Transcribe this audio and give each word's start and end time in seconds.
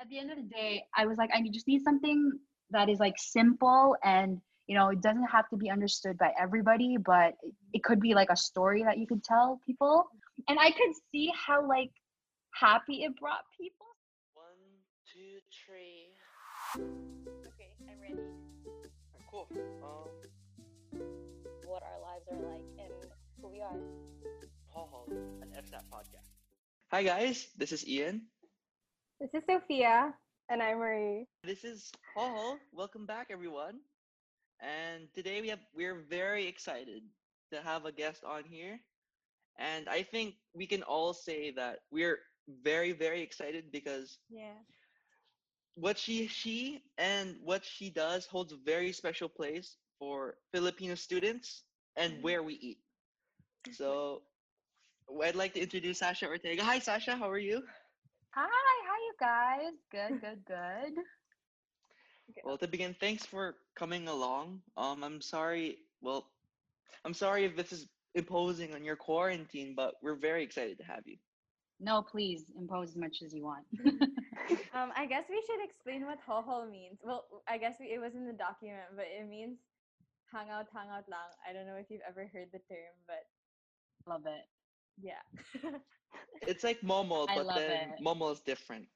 at 0.00 0.08
the 0.08 0.18
end 0.18 0.30
of 0.30 0.36
the 0.36 0.42
day, 0.42 0.84
I 0.96 1.06
was 1.06 1.18
like, 1.18 1.30
I 1.34 1.42
just 1.52 1.68
need 1.68 1.82
something 1.82 2.32
that 2.70 2.88
is 2.88 2.98
like 2.98 3.14
simple 3.18 3.96
and 4.04 4.40
you 4.66 4.76
know 4.76 4.88
it 4.88 5.02
doesn't 5.02 5.26
have 5.26 5.48
to 5.50 5.56
be 5.56 5.68
understood 5.68 6.16
by 6.16 6.32
everybody, 6.40 6.96
but 6.96 7.34
it 7.72 7.82
could 7.82 8.00
be 8.00 8.14
like 8.14 8.28
a 8.30 8.36
story 8.36 8.82
that 8.84 8.98
you 8.98 9.06
could 9.06 9.22
tell 9.24 9.60
people, 9.66 10.06
and 10.48 10.58
I 10.58 10.70
could 10.70 10.94
see 11.10 11.32
how 11.34 11.66
like 11.66 11.90
happy 12.54 13.02
it 13.02 13.12
brought 13.20 13.44
people. 13.60 13.86
One, 14.34 14.62
two, 15.12 15.42
three. 15.50 16.14
Okay, 16.76 17.74
I'm 17.90 18.00
ready. 18.00 18.14
Alright, 18.64 19.26
cool. 19.30 19.48
Um, 19.82 21.02
What 21.66 21.82
our 21.82 22.00
lives 22.00 22.26
are 22.30 22.50
like 22.50 22.64
and 22.78 22.94
who 23.42 23.48
we 23.48 23.60
are. 23.60 23.76
Paul 24.72 24.88
Hall, 24.92 25.08
an 25.42 25.48
FSAT 25.50 25.82
podcast. 25.92 26.30
Hi 26.92 27.02
guys, 27.02 27.48
this 27.56 27.72
is 27.72 27.86
Ian. 27.86 28.22
This 29.20 29.30
is 29.34 29.42
Sophia. 29.48 30.14
And 30.48 30.62
I'm 30.62 30.78
Marie. 30.78 31.26
This 31.44 31.64
is 31.64 31.92
Paul 32.14 32.58
Welcome 32.72 33.06
back, 33.06 33.28
everyone. 33.30 33.80
And 34.60 35.08
today 35.14 35.40
we 35.40 35.48
have 35.48 35.60
we're 35.74 36.02
very 36.08 36.46
excited 36.46 37.02
to 37.52 37.60
have 37.60 37.84
a 37.84 37.92
guest 37.92 38.24
on 38.24 38.44
here. 38.44 38.80
And 39.58 39.88
I 39.88 40.02
think 40.02 40.34
we 40.54 40.66
can 40.66 40.82
all 40.82 41.12
say 41.12 41.50
that 41.52 41.80
we're 41.90 42.18
very, 42.64 42.92
very 42.92 43.20
excited 43.22 43.70
because 43.70 44.18
Yeah. 44.28 44.54
what 45.74 45.98
she 45.98 46.26
she 46.26 46.82
and 46.98 47.36
what 47.42 47.64
she 47.64 47.90
does 47.90 48.26
holds 48.26 48.52
a 48.52 48.56
very 48.64 48.92
special 48.92 49.28
place 49.28 49.76
for 49.98 50.38
Filipino 50.52 50.94
students 50.94 51.64
and 51.96 52.14
Mhm. 52.14 52.22
where 52.22 52.42
we 52.42 52.54
eat. 52.54 52.80
So 53.72 54.22
I'd 55.22 55.36
like 55.36 55.52
to 55.54 55.60
introduce 55.60 55.98
Sasha 55.98 56.26
Ortega. 56.26 56.64
Hi 56.64 56.78
Sasha, 56.78 57.16
how 57.16 57.30
are 57.30 57.38
you? 57.38 57.62
Hi, 58.32 58.86
how 58.86 58.89
you 59.10 59.16
guys? 59.26 59.72
Good, 59.90 60.20
good, 60.20 60.44
good. 60.46 61.02
Okay. 62.30 62.42
Well, 62.44 62.58
to 62.58 62.68
begin, 62.68 62.94
thanks 63.00 63.26
for 63.26 63.56
coming 63.74 64.06
along. 64.08 64.60
Um, 64.76 65.02
I'm 65.02 65.20
sorry. 65.20 65.78
Well, 66.00 66.26
I'm 67.04 67.14
sorry 67.14 67.44
if 67.44 67.56
this 67.56 67.72
is 67.72 67.88
imposing 68.14 68.74
on 68.74 68.84
your 68.84 68.96
quarantine, 68.96 69.74
but 69.76 69.94
we're 70.02 70.14
very 70.16 70.42
excited 70.44 70.78
to 70.78 70.84
have 70.84 71.02
you. 71.06 71.16
No, 71.80 72.02
please 72.02 72.44
impose 72.58 72.90
as 72.90 72.96
much 72.96 73.22
as 73.24 73.34
you 73.34 73.44
want. 73.44 73.64
Um, 74.74 74.90
I 74.96 75.06
guess 75.06 75.24
we 75.30 75.40
should 75.46 75.64
explain 75.64 76.04
what 76.06 76.18
ho 76.26 76.42
ho 76.44 76.66
means. 76.68 76.98
Well, 77.04 77.24
I 77.48 77.56
guess 77.58 77.76
we, 77.78 77.86
it 77.86 78.00
was 78.00 78.14
in 78.14 78.26
the 78.26 78.32
document, 78.32 78.82
but 78.96 79.04
it 79.06 79.28
means 79.28 79.58
hang 80.32 80.50
out, 80.50 80.66
hang 80.74 80.88
out 80.88 81.04
lang. 81.08 81.30
I 81.48 81.52
don't 81.52 81.66
know 81.66 81.76
if 81.76 81.86
you've 81.88 82.00
ever 82.08 82.28
heard 82.32 82.48
the 82.52 82.58
term, 82.58 82.94
but 83.06 83.22
Love 84.08 84.22
it. 84.26 84.46
yeah. 85.00 85.22
It's 86.42 86.64
like 86.64 86.80
Momo, 86.80 87.26
but 87.26 87.46
then 87.54 87.90
it. 87.90 88.04
Momo 88.04 88.32
is 88.32 88.40
different. 88.40 88.86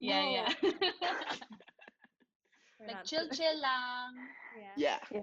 Yeah, 0.00 0.24
yeah. 0.24 0.54
Like 2.86 3.04
chill, 3.04 3.28
so- 3.28 3.36
chill 3.36 3.60
lang. 3.60 4.28
Yeah. 4.52 4.98
Yeah. 5.10 5.22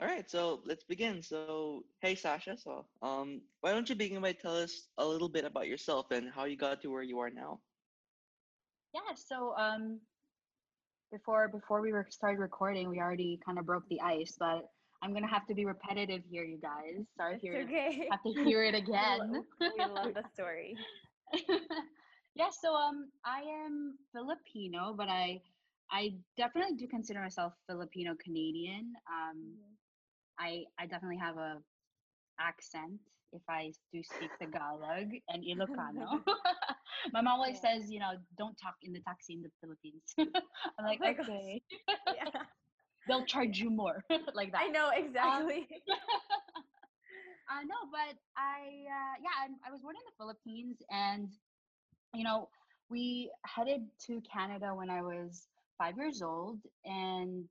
All 0.00 0.06
right, 0.06 0.28
so 0.30 0.62
let's 0.64 0.84
begin. 0.84 1.22
So, 1.22 1.72
hey 1.88 2.02
Sasha, 2.02 2.44
so 2.44 2.74
um, 2.88 3.32
why 3.60 3.72
don't 3.72 3.88
you 3.88 3.94
begin 3.96 4.20
by 4.20 4.32
tell 4.32 4.56
us 4.56 4.88
a 4.98 5.06
little 5.06 5.28
bit 5.28 5.44
about 5.44 5.68
yourself 5.68 6.10
and 6.10 6.30
how 6.30 6.44
you 6.44 6.56
got 6.56 6.80
to 6.82 6.88
where 6.90 7.02
you 7.02 7.18
are 7.20 7.30
now? 7.30 7.60
Yeah, 8.94 9.14
so 9.14 9.54
um 9.56 10.00
before 11.10 11.48
before 11.48 11.80
we 11.82 11.92
were 11.92 12.06
started 12.10 12.40
recording, 12.40 12.88
we 12.88 12.98
already 13.00 13.40
kind 13.44 13.58
of 13.58 13.66
broke 13.66 13.88
the 13.88 14.00
ice, 14.00 14.36
but 14.38 14.68
I'm 15.02 15.12
gonna 15.12 15.28
have 15.28 15.46
to 15.46 15.54
be 15.54 15.64
repetitive 15.64 16.22
here, 16.30 16.44
you 16.44 16.58
guys. 16.60 17.06
Sorry 17.16 17.36
if 17.36 17.42
It's 17.42 17.54
you 17.54 17.68
okay. 17.68 18.10
have 18.10 18.22
to 18.22 18.32
hear 18.42 18.62
it 18.64 18.74
We 18.92 19.08
lo- 19.16 19.26
again. 19.26 19.44
we 19.74 19.84
love 19.84 20.14
the 20.14 20.24
story. 20.32 20.76
Yeah, 22.34 22.50
so 22.50 22.74
um 22.74 23.10
I 23.24 23.40
am 23.64 23.98
Filipino, 24.12 24.94
but 24.96 25.08
I 25.08 25.40
I 25.90 26.14
definitely 26.36 26.76
do 26.76 26.86
consider 26.88 27.20
myself 27.20 27.54
Filipino 27.68 28.14
Canadian. 28.22 28.92
Um 29.10 29.56
I 30.38 30.64
I 30.78 30.86
definitely 30.86 31.18
have 31.18 31.36
a 31.36 31.58
accent 32.40 33.00
if 33.32 33.42
I 33.48 33.72
do 33.92 34.02
speak 34.02 34.30
Tagalog 34.40 35.08
and 35.28 35.44
Ilocano. 35.44 36.22
My 37.12 37.20
mom 37.20 37.40
always 37.40 37.60
Yeah. 37.62 37.78
says, 37.78 37.90
you 37.90 38.00
know, 38.00 38.12
don't 38.38 38.56
talk 38.56 38.74
in 38.82 38.92
the 38.92 39.00
taxi 39.00 39.34
in 39.34 39.42
the 39.42 39.50
Philippines. 39.60 40.02
I'm 40.78 40.84
like, 40.84 41.00
gosh. 41.00 41.16
okay, 41.20 41.62
yeah. 42.14 42.30
they'll 43.08 43.24
charge 43.26 43.58
you 43.58 43.70
more, 43.70 44.04
like 44.34 44.52
that. 44.52 44.62
I 44.62 44.68
know 44.68 44.90
exactly. 44.94 45.66
I 47.48 47.64
know, 47.64 47.82
but 47.90 48.16
I 48.36 48.86
uh, 48.86 49.14
yeah, 49.22 49.36
I'm, 49.44 49.56
I 49.66 49.70
was 49.70 49.80
born 49.80 49.96
in 49.96 50.04
the 50.06 50.16
Philippines, 50.18 50.78
and 50.90 51.28
you 52.14 52.24
know, 52.24 52.48
we 52.88 53.30
headed 53.44 53.82
to 54.06 54.20
Canada 54.32 54.74
when 54.74 54.90
I 54.90 55.02
was 55.02 55.46
five 55.78 55.96
years 55.96 56.22
old, 56.22 56.58
and 56.84 57.44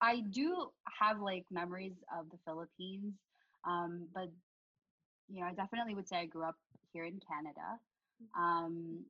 I 0.00 0.20
do 0.30 0.68
have 1.00 1.20
like 1.20 1.44
memories 1.50 1.94
of 2.18 2.26
the 2.30 2.38
Philippines, 2.44 3.14
um, 3.66 4.08
but 4.14 4.28
you 5.28 5.40
know, 5.40 5.46
I 5.46 5.54
definitely 5.54 5.94
would 5.94 6.08
say 6.08 6.16
I 6.18 6.26
grew 6.26 6.44
up 6.44 6.56
here 6.92 7.04
in 7.04 7.18
Canada, 7.26 7.78
um, 8.36 9.00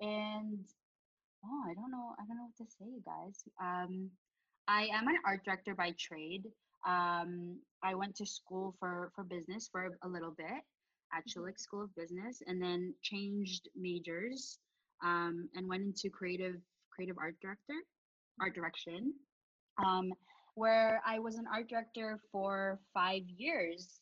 and 0.00 0.64
oh, 1.44 1.62
I 1.68 1.74
don't 1.74 1.90
know, 1.90 2.14
I 2.18 2.26
don't 2.26 2.36
know 2.36 2.48
what 2.56 2.66
to 2.66 2.72
say, 2.72 2.84
you 2.86 3.02
guys. 3.04 3.42
Um, 3.60 4.10
I 4.68 4.88
am 4.94 5.08
an 5.08 5.18
art 5.26 5.44
director 5.44 5.74
by 5.74 5.94
trade. 5.98 6.44
Um, 6.86 7.58
I 7.82 7.94
went 7.94 8.14
to 8.16 8.26
school 8.26 8.74
for 8.78 9.10
for 9.14 9.24
business 9.24 9.68
for 9.70 9.96
a 10.02 10.08
little 10.08 10.30
bit 10.30 10.62
at 11.16 11.26
Schulich 11.26 11.58
School 11.58 11.84
of 11.84 11.94
Business, 11.94 12.42
and 12.46 12.60
then 12.60 12.94
changed 13.02 13.68
majors 13.76 14.58
um, 15.04 15.48
and 15.54 15.68
went 15.68 15.82
into 15.82 16.10
creative 16.10 16.56
creative 16.90 17.16
art 17.18 17.36
director, 17.40 17.74
art 18.40 18.54
direction, 18.54 19.12
um, 19.84 20.12
where 20.54 21.00
I 21.06 21.18
was 21.18 21.36
an 21.36 21.46
art 21.52 21.68
director 21.68 22.20
for 22.30 22.78
five 22.92 23.22
years, 23.36 24.00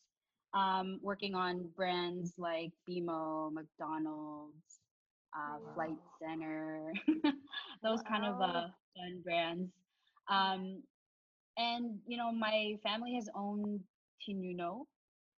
um, 0.53 0.99
working 1.01 1.33
on 1.33 1.69
brands 1.75 2.33
like 2.37 2.71
BMO, 2.87 3.51
McDonald's, 3.51 4.79
uh, 5.35 5.57
Flight 5.73 5.97
Center, 6.21 6.93
those 7.83 8.01
kind 8.07 8.25
of 8.25 8.39
uh, 8.39 8.67
fun 8.95 9.21
brands. 9.23 9.71
Um, 10.29 10.83
and 11.57 11.99
you 12.07 12.17
know, 12.17 12.31
my 12.31 12.75
family 12.83 13.15
has 13.15 13.29
owned 13.35 13.81
Tinuno 14.21 14.85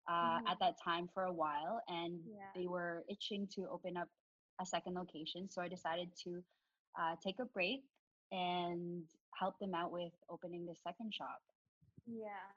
uh, 0.09 0.39
Mhm. 0.41 0.49
at 0.51 0.59
that 0.61 0.75
time 0.83 1.09
for 1.09 1.25
a 1.25 1.33
while, 1.33 1.81
and 1.89 2.21
Yeah. 2.27 2.51
they 2.55 2.67
were 2.67 3.05
itching 3.09 3.47
to 3.55 3.69
open 3.69 3.97
up 3.97 4.09
a 4.61 4.67
second 4.67 4.95
location. 4.95 5.49
So 5.51 5.63
I 5.63 5.69
decided 5.69 6.15
to 6.25 6.45
uh, 6.97 7.17
take 7.17 7.41
a 7.41 7.45
break 7.47 7.83
and 8.31 9.09
help 9.35 9.59
them 9.59 9.75
out 9.75 9.91
with 9.91 10.13
opening 10.29 10.65
the 10.65 10.77
second 10.77 11.13
shop. 11.13 11.43
Yeah. 12.07 12.53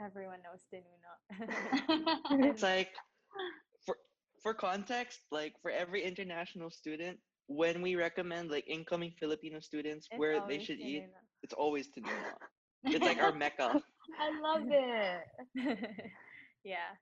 Everyone 0.00 0.42
knows 0.42 0.64
Tinuno. 0.72 1.14
It's 2.50 2.62
like 2.62 2.90
for 3.86 3.96
for 4.42 4.54
context, 4.54 5.20
like 5.30 5.54
for 5.62 5.70
every 5.70 6.02
international 6.02 6.70
student, 6.70 7.20
when 7.46 7.82
we 7.82 7.94
recommend 7.94 8.50
like 8.50 8.66
incoming 8.66 9.12
Filipino 9.12 9.60
students 9.60 10.08
It's 10.10 10.18
where 10.18 10.34
they 10.34 10.58
always 10.58 10.62
should 10.64 10.80
eat, 10.80 11.04
it's 11.42 11.54
always 11.54 11.88
Tinuno. 11.94 12.34
It's 12.84 13.04
like 13.04 13.18
our 13.22 13.32
mecca. 13.32 13.80
I 14.20 14.40
love 14.40 14.66
it. 14.70 15.22
yeah. 16.64 16.92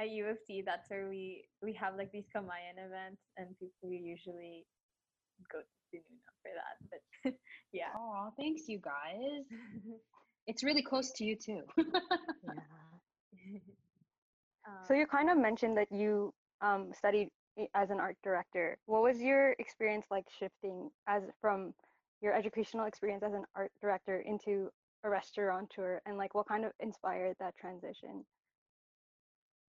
At 0.00 0.10
U 0.10 0.26
of 0.26 0.38
T, 0.46 0.62
that's 0.64 0.88
where 0.90 1.08
we 1.08 1.44
we 1.62 1.74
have 1.74 1.96
like 1.96 2.10
these 2.12 2.26
Kamayan 2.34 2.78
events, 2.78 3.20
and 3.36 3.48
people 3.58 3.90
usually 3.92 4.64
go 5.52 5.58
to 5.60 5.96
Tinuno 5.96 6.30
for 6.42 6.52
that. 6.54 7.02
But 7.24 7.34
yeah. 7.72 7.92
Oh, 7.96 8.30
thanks, 8.38 8.62
you 8.68 8.80
guys. 8.80 9.44
It's 10.46 10.64
really 10.64 10.82
close 10.82 11.12
to 11.16 11.24
you 11.24 11.36
too. 11.36 11.60
Um, 14.66 14.84
So 14.88 14.94
you 14.94 15.06
kind 15.06 15.30
of 15.30 15.38
mentioned 15.38 15.76
that 15.76 15.92
you 15.92 16.32
um, 16.60 16.92
studied 16.96 17.28
as 17.74 17.90
an 17.90 18.00
art 18.00 18.16
director. 18.22 18.78
What 18.86 19.02
was 19.02 19.20
your 19.20 19.52
experience 19.58 20.06
like 20.10 20.24
shifting 20.38 20.90
as 21.06 21.22
from 21.40 21.72
your 22.20 22.34
educational 22.34 22.86
experience 22.86 23.22
as 23.22 23.32
an 23.32 23.44
art 23.54 23.70
director 23.80 24.20
into 24.20 24.70
a 25.04 25.10
restaurateur, 25.10 26.00
and 26.06 26.16
like 26.16 26.34
what 26.34 26.48
kind 26.48 26.64
of 26.64 26.72
inspired 26.80 27.36
that 27.40 27.56
transition? 27.56 28.24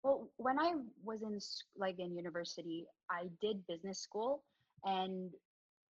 Well, 0.03 0.29
when 0.37 0.59
I 0.59 0.73
was 1.05 1.23
in 1.23 1.39
like 1.77 1.99
in 1.99 2.17
university, 2.17 2.87
I 3.11 3.29
did 3.41 3.65
business 3.69 4.01
school, 4.01 4.43
and 4.85 5.31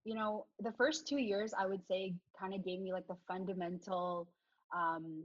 you 0.04 0.14
know, 0.14 0.46
the 0.60 0.72
first 0.72 1.06
two 1.06 1.18
years 1.18 1.54
I 1.58 1.66
would 1.66 1.82
say 1.88 2.14
kind 2.38 2.54
of 2.54 2.64
gave 2.64 2.80
me 2.80 2.92
like 2.92 3.06
the 3.06 3.16
fundamental, 3.28 4.28
um, 4.76 5.24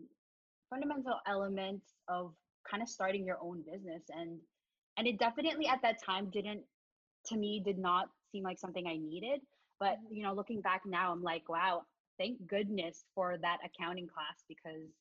fundamental 0.70 1.20
elements 1.28 1.86
of 2.08 2.34
kind 2.70 2.84
of 2.84 2.90
starting 2.90 3.26
your 3.26 3.38
own 3.42 3.64
business, 3.70 4.04
and 4.10 4.40
and 4.98 5.08
it 5.08 5.20
definitely 5.20 5.68
at 5.68 5.82
that 5.82 6.02
time 6.04 6.30
didn't, 6.32 6.62
to 7.26 7.36
me, 7.36 7.62
did 7.64 7.78
not 7.78 8.10
seem 8.32 8.44
like 8.44 8.58
something 8.60 8.88
I 8.88 8.98
needed. 8.98 9.42
But 9.80 9.98
you 10.10 10.24
know, 10.24 10.34
looking 10.34 10.62
back 10.62 10.82
now, 10.86 11.12
I'm 11.12 11.22
like, 11.22 11.50
wow, 11.50 11.84
thank 12.18 12.48
goodness 12.48 13.06
for 13.16 13.38
that 13.38 13.58
accounting 13.66 14.08
class 14.08 14.44
because 14.48 14.92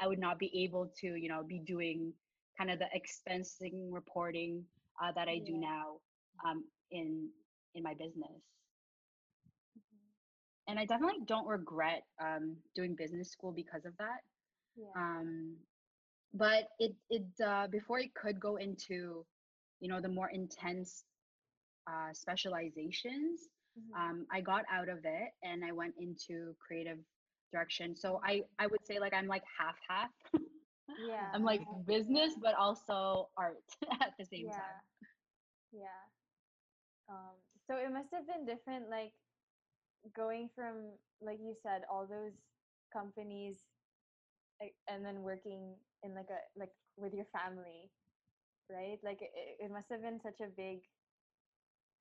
I 0.00 0.06
would 0.08 0.18
not 0.18 0.38
be 0.38 0.64
able 0.64 0.90
to, 1.00 1.06
you 1.16 1.28
know, 1.28 1.42
be 1.42 1.60
doing 1.60 2.12
kind 2.58 2.70
of 2.70 2.78
the 2.78 2.86
expensing 2.96 3.88
reporting 3.92 4.64
uh, 5.02 5.12
that 5.14 5.28
I 5.28 5.38
do 5.38 5.52
Yeah. 5.52 5.58
now 5.58 6.00
um, 6.46 6.64
in 6.90 7.28
in 7.74 7.82
my 7.82 7.94
business. 7.94 8.42
and 10.68 10.78
I 10.78 10.84
definitely 10.84 11.24
don't 11.26 11.46
regret 11.46 12.02
um, 12.22 12.56
doing 12.74 12.94
business 12.96 13.30
school 13.30 13.52
because 13.52 13.84
of 13.84 13.96
that. 13.98 14.20
Yeah. 14.76 14.96
Um, 14.96 15.56
but 16.32 16.68
it 16.78 16.94
it 17.10 17.24
uh, 17.44 17.66
before 17.68 17.98
it 18.00 18.14
could 18.14 18.40
go 18.40 18.56
into, 18.56 19.24
you 19.80 19.88
know, 19.88 20.00
the 20.00 20.08
more 20.08 20.30
intense 20.30 21.04
uh, 21.86 22.12
specializations, 22.12 23.48
Mhm. 23.76 23.96
um, 23.96 24.26
I 24.30 24.40
got 24.40 24.64
out 24.70 24.88
of 24.88 24.98
it 25.04 25.30
and 25.42 25.64
I 25.64 25.72
went 25.72 25.94
into 25.98 26.54
creative 26.66 26.98
direction. 27.52 27.96
So 27.96 28.20
I 28.24 28.42
I 28.58 28.66
would 28.66 28.84
say 28.86 28.98
like 28.98 29.14
I'm 29.14 29.26
like 29.26 29.44
half 29.58 29.76
half. 29.88 30.10
yeah. 30.96 31.34
I'm 31.34 31.42
like 31.42 31.62
business, 31.86 32.34
but 32.40 32.54
also 32.54 33.30
art 33.36 33.62
at 34.00 34.12
the 34.18 34.24
same 34.24 34.50
yeah. 34.50 34.52
time. 34.52 34.80
Yeah. 35.72 36.02
Um, 37.08 37.36
so 37.66 37.76
it 37.76 37.90
must 37.92 38.08
have 38.12 38.26
been 38.26 38.44
different, 38.46 38.88
like 38.90 39.12
going 40.14 40.48
from, 40.54 40.92
like 41.20 41.38
you 41.40 41.54
said, 41.62 41.82
all 41.90 42.06
those 42.06 42.32
companies, 42.92 43.56
like, 44.60 44.74
and 44.88 45.04
then 45.04 45.22
working 45.22 45.76
in 46.02 46.14
like 46.14 46.28
a 46.30 46.40
like 46.58 46.70
with 46.96 47.12
your 47.14 47.26
family, 47.32 47.90
right? 48.70 48.98
Like 49.02 49.18
it 49.22 49.30
it 49.60 49.70
must 49.70 49.88
have 49.90 50.02
been 50.02 50.20
such 50.22 50.40
a 50.40 50.50
big 50.56 50.80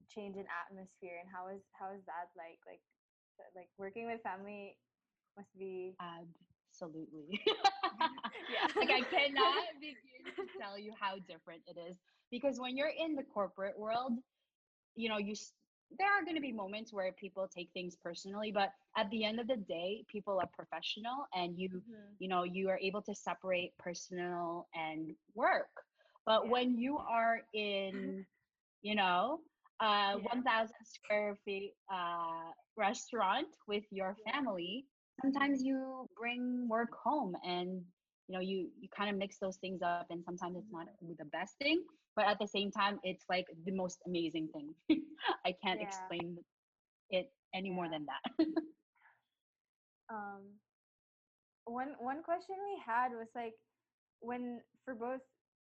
change 0.09 0.35
in 0.37 0.45
atmosphere. 0.49 1.19
And 1.21 1.29
how 1.29 1.47
is 1.49 1.61
how 1.73 1.93
is 1.93 2.03
that 2.05 2.29
like? 2.37 2.59
Like 2.67 2.81
like 3.55 3.69
working 3.77 4.07
with 4.07 4.21
family 4.21 4.77
must 5.37 5.53
be 5.57 5.97
Absolutely. 6.01 7.41
Yeah. 8.47 8.67
like 8.79 8.89
I 8.91 9.03
cannot 9.03 9.79
begin 9.79 10.31
to 10.39 10.47
tell 10.59 10.77
you 10.77 10.93
how 10.99 11.17
different 11.27 11.63
it 11.67 11.77
is 11.79 11.97
because 12.31 12.59
when 12.59 12.77
you're 12.77 12.91
in 12.97 13.15
the 13.15 13.23
corporate 13.23 13.77
world, 13.77 14.13
you 14.95 15.09
know, 15.09 15.17
you 15.17 15.35
there 15.97 16.07
are 16.09 16.23
going 16.23 16.35
to 16.35 16.41
be 16.41 16.51
moments 16.51 16.93
where 16.93 17.11
people 17.13 17.47
take 17.47 17.69
things 17.73 17.95
personally, 17.95 18.51
but 18.51 18.71
at 18.97 19.09
the 19.09 19.23
end 19.25 19.39
of 19.39 19.47
the 19.47 19.57
day, 19.57 20.03
people 20.07 20.39
are 20.39 20.47
professional 20.47 21.27
and 21.33 21.57
you 21.57 21.69
Mhm. 21.71 22.17
you 22.19 22.27
know, 22.29 22.43
you 22.43 22.69
are 22.69 22.79
able 22.79 23.01
to 23.03 23.13
separate 23.15 23.77
personal 23.77 24.67
and 24.73 25.15
work. 25.35 25.69
But 26.25 26.47
Yeah. 26.47 26.49
when 26.49 26.77
you 26.77 26.97
are 26.97 27.41
in, 27.53 28.25
you 28.81 28.95
know, 28.95 29.39
a 29.81 30.13
Yeah. 30.13 30.31
1000 30.31 30.75
square 30.85 31.35
feet 31.45 31.73
uh, 31.91 32.51
restaurant 32.77 33.47
with 33.67 33.83
your 33.91 34.15
family, 34.31 34.85
sometimes 35.21 35.61
you 35.63 36.07
bring 36.19 36.67
work 36.69 36.91
home 37.03 37.35
and 37.43 37.81
you 38.27 38.33
know 38.35 38.41
you 38.41 38.69
you 38.79 38.89
kind 38.95 39.09
of 39.09 39.17
mix 39.17 39.37
those 39.39 39.57
things 39.57 39.81
up 39.81 39.99
and 40.01 40.13
sometimes 40.13 40.45
it's 40.47 40.71
not 40.71 40.79
the 41.17 41.25
best 41.25 41.45
thing 41.57 41.81
but 42.15 42.25
at 42.25 42.37
the 42.39 42.47
same 42.47 42.71
time 42.71 42.99
it's 43.03 43.25
like 43.29 43.45
the 43.65 43.71
most 43.71 44.01
amazing 44.05 44.47
thing. 44.53 44.73
I 45.45 45.53
can't 45.63 45.79
Yeah. 45.79 45.81
explain 45.81 46.37
it 47.09 47.31
any 47.53 47.69
more 47.69 47.89
than 47.89 48.05
that. 48.05 48.45
Um 50.09 50.59
one 51.65 51.95
one 51.99 52.23
question 52.23 52.55
we 52.63 52.81
had 52.85 53.11
was 53.11 53.27
like 53.35 53.53
when 54.19 54.61
for 54.83 54.95
both 54.95 55.21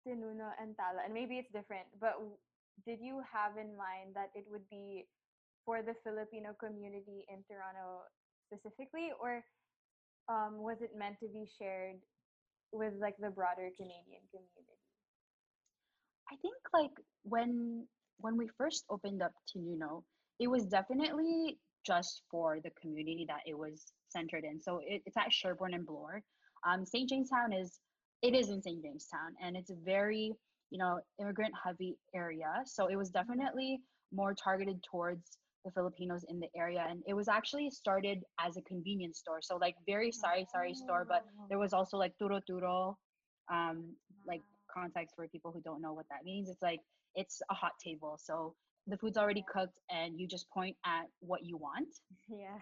Tinuno 0.06 0.52
and 0.60 0.76
Tala, 0.76 1.02
and 1.04 1.14
maybe 1.14 1.38
it's 1.38 1.50
different, 1.52 1.86
but 2.00 2.14
did 2.86 2.98
you 3.00 3.22
have 3.26 3.56
in 3.56 3.76
mind 3.76 4.14
that 4.14 4.30
it 4.34 4.44
would 4.50 4.68
be 4.70 5.06
for 5.64 5.82
the 5.82 5.94
Filipino 6.04 6.54
community 6.58 7.24
in 7.28 7.44
Toronto 7.48 8.06
specifically, 8.46 9.10
or 9.20 9.44
um, 10.28 10.62
was 10.62 10.78
it 10.80 10.90
meant 10.96 11.16
to 11.20 11.28
be 11.28 11.44
shared 11.58 11.96
with 12.72 12.92
like 13.00 13.16
the 13.18 13.30
broader 13.30 13.68
Canadian 13.76 14.22
community? 14.30 14.78
I 16.30 16.36
think 16.42 16.54
like 16.72 16.94
when 17.22 17.86
when 18.18 18.36
we 18.36 18.48
first 18.58 18.84
opened 18.90 19.22
up 19.22 19.32
Tinuno, 19.48 20.02
it 20.38 20.48
was 20.48 20.66
definitely 20.66 21.58
just 21.84 22.22
for 22.30 22.58
the 22.62 22.70
community 22.80 23.24
that 23.28 23.40
it 23.46 23.56
was 23.56 23.92
centered 24.10 24.44
in. 24.44 24.60
So 24.60 24.80
it, 24.84 25.02
it's 25.06 25.16
at 25.16 25.32
Sherbourne 25.32 25.74
and 25.74 25.86
Bloor. 25.86 26.22
Um, 26.66 26.84
St. 26.84 27.08
Jamestown 27.08 27.52
is 27.52 27.80
it 28.22 28.34
is 28.34 28.50
in 28.50 28.62
St. 28.62 28.82
Jamestown, 28.82 29.34
and 29.42 29.56
it's 29.56 29.72
very 29.84 30.32
you 30.70 30.78
know 30.78 31.00
immigrant 31.20 31.52
heavy 31.64 31.96
area. 32.14 32.52
So 32.66 32.86
it 32.88 32.96
was 32.96 33.10
definitely 33.10 33.80
more 34.12 34.34
targeted 34.34 34.82
towards 34.90 35.38
the 35.64 35.70
Filipinos 35.72 36.24
in 36.28 36.40
the 36.40 36.48
area, 36.56 36.84
and 36.88 37.02
it 37.06 37.14
was 37.14 37.28
actually 37.28 37.70
started 37.70 38.18
as 38.40 38.56
a 38.56 38.62
convenience 38.62 39.18
store. 39.18 39.40
So 39.42 39.56
like 39.56 39.76
very 39.86 40.12
sorry 40.12 40.46
sorry 40.50 40.74
store, 40.74 41.04
but 41.08 41.22
there 41.48 41.58
was 41.58 41.72
also 41.72 41.96
like 41.98 42.14
turo 42.20 42.40
turo, 42.48 42.94
um, 43.52 43.96
like 44.26 44.42
context 44.72 45.14
for 45.16 45.26
people 45.28 45.52
who 45.52 45.60
don't 45.62 45.82
know 45.82 45.92
what 45.94 46.06
that 46.10 46.24
means. 46.24 46.48
It's 46.50 46.62
like 46.62 46.80
it's 47.14 47.40
a 47.50 47.54
hot 47.54 47.72
table. 47.84 48.16
So 48.18 48.54
the 48.86 48.96
food's 48.96 49.16
already 49.18 49.44
cooked 49.52 49.78
and 49.90 50.18
you 50.18 50.26
just 50.26 50.48
point 50.50 50.76
at 50.86 51.06
what 51.20 51.40
you 51.44 51.56
want, 51.56 51.88
Yeah. 52.28 52.58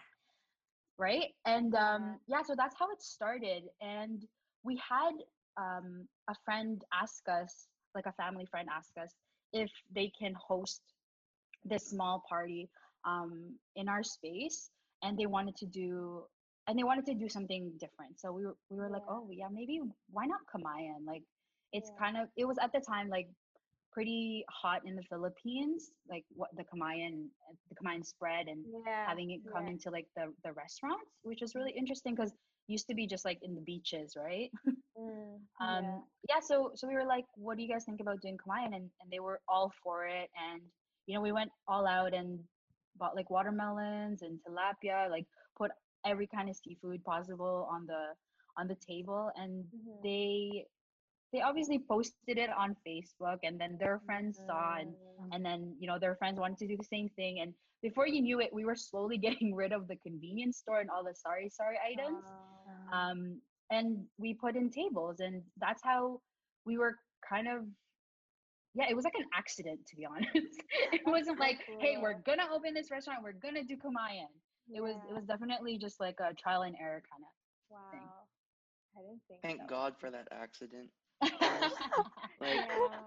right? 0.98 1.28
And 1.46 1.74
um 1.74 2.18
yeah, 2.26 2.42
so 2.42 2.54
that's 2.56 2.76
how 2.78 2.90
it 2.90 3.02
started. 3.02 3.64
And 3.80 4.22
we 4.64 4.80
had 4.88 5.12
um 5.58 6.08
a 6.28 6.34
friend 6.44 6.80
ask 6.92 7.22
us, 7.28 7.68
like 7.98 8.12
a 8.14 8.22
family 8.22 8.46
friend 8.52 8.68
ask 8.80 8.92
us 9.04 9.12
if 9.62 9.70
they 9.98 10.12
can 10.20 10.34
host 10.50 10.82
this 11.64 11.84
small 11.88 12.22
party 12.28 12.70
um 13.06 13.32
in 13.76 13.88
our 13.88 14.02
space 14.02 14.70
and 15.02 15.18
they 15.18 15.26
wanted 15.26 15.56
to 15.56 15.66
do 15.66 16.22
and 16.68 16.78
they 16.78 16.84
wanted 16.84 17.06
to 17.06 17.14
do 17.14 17.28
something 17.28 17.72
different. 17.84 18.18
So 18.20 18.32
we 18.32 18.44
were 18.46 18.56
we 18.70 18.78
were 18.78 18.90
like, 18.90 19.06
oh 19.08 19.28
yeah, 19.32 19.48
maybe 19.50 19.80
why 20.10 20.26
not 20.26 20.40
Kamayan? 20.52 21.06
Like 21.06 21.24
it's 21.72 21.90
Yeah. 21.90 21.98
kind 21.98 22.16
of 22.16 22.28
it 22.36 22.46
was 22.46 22.58
at 22.58 22.72
the 22.72 22.80
time 22.92 23.08
like 23.08 23.28
pretty 23.92 24.44
hot 24.50 24.82
in 24.86 24.94
the 24.96 25.02
Philippines, 25.10 25.92
like 26.08 26.24
what 26.34 26.50
the 26.56 26.64
Kamayan 26.64 27.28
the 27.70 27.76
Kamayan 27.76 28.04
spread 28.04 28.46
and 28.48 28.64
Yeah. 28.64 29.06
having 29.06 29.30
it 29.30 29.40
come 29.52 29.66
yeah. 29.66 29.70
into 29.72 29.90
like 29.90 30.06
the 30.16 30.32
the 30.44 30.52
restaurants, 30.52 31.18
which 31.22 31.40
was 31.40 31.54
really 31.54 31.72
interesting 31.76 32.14
because 32.14 32.32
used 32.68 32.86
to 32.88 32.94
be 32.94 33.06
just 33.06 33.24
like 33.24 33.38
in 33.42 33.54
the 33.54 33.62
beaches, 33.62 34.14
right? 34.16 34.50
Mm, 34.98 35.38
um 35.62 35.84
yeah. 35.84 35.98
yeah. 36.30 36.40
so 36.40 36.72
so 36.74 36.88
we 36.88 36.94
were 36.94 37.06
like 37.06 37.24
what 37.36 37.56
do 37.56 37.62
you 37.62 37.68
guys 37.68 37.84
think 37.84 38.00
about 38.00 38.20
doing 38.20 38.36
Kamayan 38.36 38.74
and, 38.74 38.90
and 39.00 39.08
they 39.12 39.20
were 39.20 39.38
all 39.46 39.70
for 39.82 40.06
it 40.06 40.28
and 40.34 40.60
you 41.06 41.14
know 41.14 41.20
we 41.20 41.30
went 41.30 41.52
all 41.68 41.86
out 41.86 42.12
and 42.12 42.40
bought 42.98 43.14
like 43.14 43.30
watermelons 43.30 44.22
and 44.22 44.40
tilapia 44.42 45.08
like 45.08 45.24
put 45.56 45.70
every 46.04 46.26
kind 46.26 46.48
of 46.50 46.56
seafood 46.56 47.04
possible 47.04 47.68
on 47.70 47.86
the 47.86 48.02
on 48.58 48.66
the 48.66 48.74
table 48.90 49.30
and 49.36 49.64
Mhm. 49.70 50.02
they 50.02 50.66
they 51.32 51.42
obviously 51.42 51.78
posted 51.78 52.38
it 52.38 52.50
on 52.50 52.74
Facebook 52.86 53.38
and 53.44 53.60
then 53.60 53.76
their 53.78 54.00
friends 54.04 54.40
saw 54.46 54.78
and 54.80 54.90
Mm. 54.90 55.28
and 55.34 55.44
then 55.44 55.60
you 55.78 55.86
know 55.86 55.98
their 56.00 56.16
friends 56.16 56.40
wanted 56.40 56.58
to 56.58 56.66
do 56.66 56.76
the 56.76 56.90
same 56.96 57.08
thing 57.10 57.38
and 57.38 57.54
before 57.82 58.08
you 58.08 58.20
knew 58.20 58.40
it 58.40 58.50
we 58.52 58.64
were 58.64 58.74
slowly 58.74 59.16
getting 59.26 59.54
rid 59.54 59.72
of 59.72 59.86
the 59.86 59.96
convenience 60.06 60.58
store 60.58 60.80
and 60.80 60.90
all 60.90 61.04
the 61.04 61.14
sorry 61.14 61.48
sorry 61.50 61.78
items 61.92 62.24
Oh. 62.26 62.57
Um 62.92 63.40
and 63.70 64.04
we 64.18 64.34
put 64.34 64.56
in 64.56 64.70
tables 64.70 65.20
and 65.20 65.42
that's 65.58 65.82
how 65.84 66.20
we 66.64 66.78
were 66.78 66.96
kind 67.28 67.48
of 67.48 67.64
yeah 68.74 68.86
it 68.88 68.94
was 68.94 69.04
like 69.04 69.14
an 69.18 69.26
accident 69.36 69.80
to 69.86 69.96
be 69.96 70.06
honest 70.10 70.62
it 70.92 71.02
wasn't 71.06 71.38
so 71.38 71.42
like 71.42 71.58
hey 71.80 71.96
we're 72.00 72.20
gonna 72.26 72.46
open 72.52 72.74
this 72.74 72.90
restaurant 72.90 73.20
we're 73.22 73.32
gonna 73.32 73.64
do 73.64 73.76
kamayan 73.76 74.32
it 74.74 74.80
was 74.80 74.96
it 75.08 75.14
was 75.14 75.24
definitely 75.24 75.78
just 75.78 76.00
like 76.00 76.16
a 76.20 76.34
trial 76.34 76.62
and 76.62 76.76
error 76.80 77.02
kind 77.10 77.24
of. 77.24 77.32
Wow. 77.70 78.28
I 78.96 79.00
didn't 79.02 79.22
think 79.28 79.40
Thank 79.42 79.60
so. 79.60 79.66
God 79.68 79.94
for 79.98 80.10
that 80.10 80.28
accident. 80.32 80.90
Like 82.40 82.64
Yeah. 82.68 83.00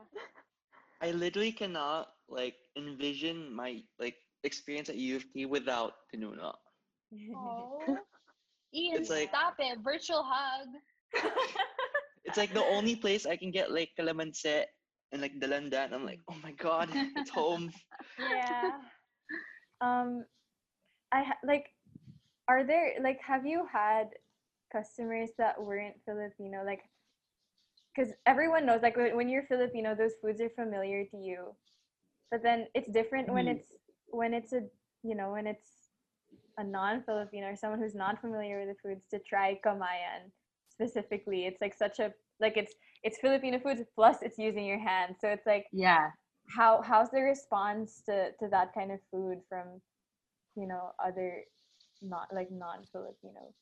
I 1.01 1.11
literally 1.11 1.51
cannot 1.51 2.09
like 2.29 2.55
envision 2.77 3.53
my 3.53 3.81
like 3.99 4.17
experience 4.43 4.89
at 4.89 4.95
U 4.95 5.15
of 5.17 5.25
T 5.33 5.45
without 5.45 5.93
Tinuno. 6.13 6.53
oh 7.35 7.97
ian 8.73 9.01
It's 9.01 9.09
like- 9.09 9.29
stop 9.29 9.55
it 9.59 9.79
virtual 9.83 10.23
hug 10.25 10.67
It's 12.25 12.37
like 12.37 12.53
the 12.53 12.63
only 12.63 12.95
place 12.95 13.25
I 13.25 13.35
can 13.35 13.51
get 13.51 13.71
like 13.71 13.89
calamansi 13.99 14.63
and 15.11 15.21
like 15.21 15.35
dalandan. 15.41 15.91
I'm 15.91 16.05
like, 16.05 16.21
oh 16.29 16.37
my 16.43 16.51
god, 16.53 16.87
it's 16.93 17.29
home. 17.33 17.71
yeah. 18.19 18.77
Um, 19.81 20.23
I 21.11 21.23
ha- 21.23 21.41
like. 21.43 21.65
Are 22.47 22.63
there 22.63 22.93
like 23.01 23.19
have 23.25 23.45
you 23.45 23.65
had 23.71 24.13
customers 24.71 25.31
that 25.41 25.57
weren't 25.57 25.97
Filipino? 26.05 26.61
Like, 26.63 26.85
because 27.89 28.13
everyone 28.27 28.65
knows 28.65 28.81
like 28.83 28.95
when 28.95 29.27
you're 29.27 29.43
Filipino, 29.49 29.95
those 29.95 30.13
foods 30.21 30.39
are 30.39 30.53
familiar 30.53 31.03
to 31.09 31.17
you, 31.17 31.57
but 32.29 32.43
then 32.43 32.67
it's 32.75 32.87
different 32.91 33.27
when 33.33 33.45
Mhm. 33.47 33.55
it's 33.57 33.73
when 34.13 34.33
it's 34.37 34.53
a 34.53 34.61
you 35.03 35.15
know 35.15 35.31
when 35.31 35.47
it's 35.47 35.80
a 36.57 36.63
non-Filipino 36.63 37.47
or 37.47 37.55
someone 37.55 37.79
who's 37.79 37.95
not 37.95 38.19
familiar 38.21 38.59
with 38.59 38.69
the 38.69 38.89
foods 38.89 39.05
to 39.11 39.19
try 39.19 39.59
kamayan 39.65 40.31
specifically. 40.69 41.45
It's 41.45 41.61
like 41.61 41.73
such 41.73 41.99
a 41.99 42.13
like 42.39 42.57
it's 42.57 42.73
it's 43.03 43.19
Filipino 43.19 43.59
foods 43.59 43.81
plus 43.95 44.17
it's 44.21 44.37
using 44.37 44.65
your 44.65 44.79
hands, 44.79 45.17
so 45.21 45.27
it's 45.29 45.45
like 45.45 45.65
yeah. 45.71 46.09
how 46.49 46.81
how's 46.81 47.09
the 47.11 47.21
response 47.21 48.01
to 48.07 48.31
to 48.39 48.47
that 48.49 48.73
kind 48.73 48.91
of 48.91 48.99
food 49.11 49.39
from 49.47 49.81
you 50.55 50.67
know 50.67 50.91
other 51.03 51.43
not 52.01 52.27
like 52.33 52.49
non-filipino? 52.51 53.53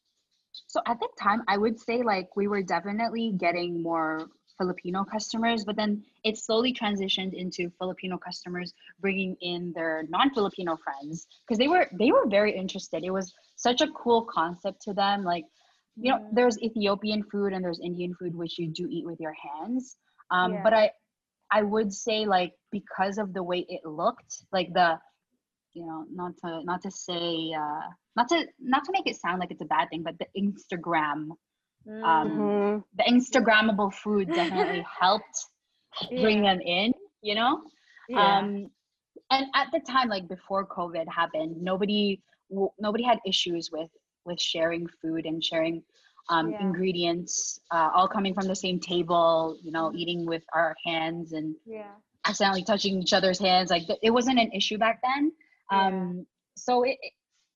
So 0.67 0.81
at 0.87 0.99
the 0.99 1.09
time, 1.21 1.43
I 1.47 1.57
would 1.57 1.79
say 1.79 2.01
like 2.01 2.35
we 2.35 2.47
were 2.47 2.63
definitely 2.63 3.33
getting 3.37 3.83
more 3.83 4.29
Filipino 4.59 5.03
customers, 5.03 5.63
but 5.65 5.75
then 5.75 6.03
it 6.23 6.37
slowly 6.37 6.73
transitioned 6.73 7.33
into 7.33 7.71
Filipino 7.79 8.17
customers 8.17 8.73
bringing 8.99 9.35
in 9.41 9.71
their 9.73 10.03
non-Filipino 10.09 10.77
friends 10.85 11.25
because 11.41 11.57
they 11.57 11.67
were 11.67 11.87
they 11.97 12.11
were 12.11 12.27
very 12.27 12.55
interested. 12.55 13.03
It 13.03 13.13
was 13.19 13.33
such 13.55 13.81
a 13.81 13.87
cool 14.01 14.21
concept 14.25 14.81
to 14.83 14.93
them. 14.93 15.23
Like, 15.23 15.45
you 15.95 16.11
know, 16.11 16.19
there's 16.33 16.57
Ethiopian 16.59 17.23
food 17.31 17.53
and 17.53 17.63
there's 17.63 17.79
Indian 17.79 18.13
food 18.19 18.35
which 18.35 18.59
you 18.59 18.67
do 18.67 18.87
eat 18.89 19.05
with 19.05 19.19
your 19.19 19.35
hands. 19.45 19.97
Um, 20.31 20.53
Yeah. 20.53 20.63
But 20.63 20.73
I 20.73 20.91
I 21.51 21.61
would 21.63 21.91
say 21.93 22.25
like 22.25 22.53
because 22.71 23.17
of 23.17 23.33
the 23.33 23.43
way 23.43 23.65
it 23.69 23.83
looked, 23.85 24.43
like 24.51 24.69
the 24.73 24.99
you 25.73 25.85
know 25.85 26.05
not 26.11 26.33
to 26.43 26.63
not 26.63 26.81
to 26.81 26.91
say 26.91 27.51
uh, 27.63 27.87
not 28.15 28.27
to 28.29 28.45
not 28.59 28.83
to 28.85 28.91
make 28.91 29.07
it 29.07 29.15
sound 29.15 29.39
like 29.39 29.51
it's 29.51 29.61
a 29.61 29.71
bad 29.77 29.89
thing, 29.89 30.03
but 30.03 30.15
the 30.19 30.27
Instagram 30.45 31.29
Um, 32.03 32.29
Mhm. 32.29 32.83
the 32.95 33.03
Instagrammable 33.03 33.93
food 33.93 34.31
definitely 34.33 34.81
helped 35.01 35.45
bring 36.19 36.43
Yeah. 36.43 36.53
them 36.53 36.61
in, 36.61 36.93
you 37.21 37.35
know? 37.35 37.61
Yeah. 38.07 38.39
Um, 38.39 38.69
and 39.31 39.45
at 39.55 39.67
the 39.71 39.79
time, 39.79 40.09
like 40.09 40.27
before 40.27 40.65
COVID 40.67 41.07
happened, 41.07 41.61
nobody 41.61 42.21
w- 42.49 42.71
nobody 42.79 43.03
had 43.03 43.19
issues 43.25 43.69
with 43.71 43.89
with 44.25 44.39
sharing 44.41 44.87
food 45.01 45.25
and 45.25 45.43
sharing 45.43 45.83
um, 46.29 46.51
Yeah. 46.51 46.59
ingredients, 46.59 47.59
uh, 47.71 47.89
all 47.95 48.07
coming 48.07 48.33
from 48.33 48.47
the 48.47 48.55
same 48.55 48.79
table, 48.79 49.57
you 49.63 49.71
know, 49.71 49.91
eating 49.95 50.25
with 50.25 50.43
our 50.53 50.75
hands 50.85 51.33
and 51.33 51.55
yeah. 51.65 51.91
accidentally 52.25 52.63
touching 52.63 53.01
each 53.01 53.13
other's 53.13 53.39
hands. 53.39 53.69
Like 53.71 53.87
th- 53.87 53.99
it 54.03 54.11
wasn't 54.11 54.39
an 54.39 54.51
issue 54.51 54.77
back 54.77 54.99
then. 55.01 55.31
Um, 55.71 56.25
so 56.55 56.83
it- 56.83 56.99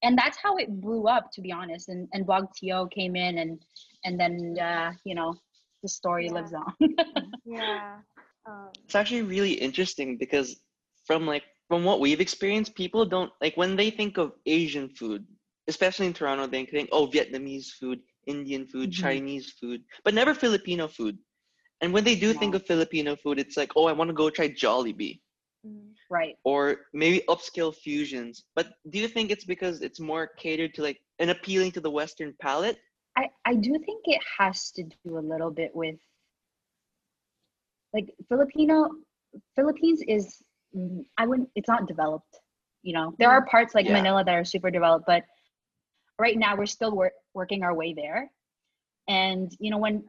and 0.04 0.18
that's 0.18 0.38
how 0.42 0.56
it 0.58 0.68
blew 0.80 1.08
up, 1.08 1.30
to 1.32 1.42
be 1.42 1.52
honest. 1.52 1.88
And 1.88 2.08
and 2.14 2.26
Blog 2.26 2.46
To 2.60 2.88
came 2.94 3.16
in, 3.16 3.38
and 3.38 3.60
and 4.04 4.20
then 4.20 4.56
uh, 4.60 4.92
you 5.04 5.14
know 5.14 5.34
the 5.82 5.88
story 5.88 6.30
Yeah. 6.30 6.38
lives 6.38 6.54
on. 6.54 6.74
Yeah. 7.44 8.00
Um, 8.46 8.70
It's 8.84 8.94
actually 8.94 9.22
really 9.22 9.52
interesting 9.54 10.18
because 10.18 10.60
from 11.06 11.26
like 11.26 11.44
from 11.68 11.84
what 11.84 12.00
we've 12.00 12.20
experienced, 12.20 12.74
people 12.74 13.04
don't 13.06 13.32
like 13.40 13.56
when 13.56 13.76
they 13.76 13.90
think 13.90 14.18
of 14.18 14.32
Asian 14.46 14.88
food, 14.90 15.26
especially 15.68 16.06
in 16.06 16.14
Toronto, 16.14 16.46
they 16.46 16.64
think, 16.66 16.90
oh, 16.92 17.06
Vietnamese 17.08 17.70
food, 17.80 18.00
Indian 18.26 18.66
food, 18.66 18.90
Mhm. 18.90 18.92
Chinese 18.92 19.50
food, 19.60 19.82
but 20.04 20.14
never 20.14 20.34
Filipino 20.34 20.88
food. 20.88 21.18
And 21.80 21.92
when 21.92 22.04
they 22.04 22.16
do 22.16 22.32
think 22.34 22.54
of 22.54 22.66
Filipino 22.66 23.16
food, 23.16 23.38
it's 23.38 23.56
like, 23.56 23.72
oh, 23.76 23.86
I 23.86 23.92
want 23.92 24.08
to 24.10 24.14
go 24.14 24.30
try 24.30 24.48
Jollibee. 24.48 25.20
Right. 26.10 26.36
or 26.44 26.76
maybe 26.92 27.22
upscale 27.28 27.74
fusions. 27.74 28.44
But 28.54 28.68
do 28.90 28.98
you 28.98 29.08
think 29.08 29.30
it's 29.30 29.44
because 29.44 29.82
it's 29.82 30.00
more 30.00 30.26
catered 30.26 30.74
to 30.74 30.82
like 30.82 31.00
and 31.18 31.30
appealing 31.30 31.72
to 31.72 31.80
the 31.80 31.90
Western 31.90 32.34
palate? 32.40 32.78
I, 33.16 33.28
I 33.44 33.54
do 33.54 33.70
think 33.84 34.02
it 34.04 34.20
has 34.38 34.70
to 34.72 34.82
do 34.84 35.18
a 35.18 35.20
little 35.20 35.50
bit 35.50 35.70
with 35.74 35.96
like 37.92 38.14
Filipino 38.28 38.90
Philippines 39.56 40.02
is 40.06 40.42
mm, 40.76 41.04
I 41.18 41.26
wouldn't 41.26 41.48
it's 41.54 41.68
not 41.68 41.86
developed. 41.86 42.38
You 42.82 42.94
know, 42.94 43.14
there 43.18 43.30
are 43.30 43.44
parts 43.46 43.74
like 43.74 43.86
Yeah. 43.86 43.92
Manila 43.94 44.24
that 44.24 44.34
are 44.34 44.44
super 44.44 44.70
developed, 44.70 45.06
but 45.06 45.22
right 46.18 46.36
now 46.38 46.56
we're 46.56 46.66
still 46.66 46.94
wor- 46.94 47.12
working 47.34 47.62
our 47.62 47.74
way 47.74 47.94
there. 47.94 48.30
And 49.08 49.50
you 49.58 49.70
know, 49.70 49.78
when 49.78 50.04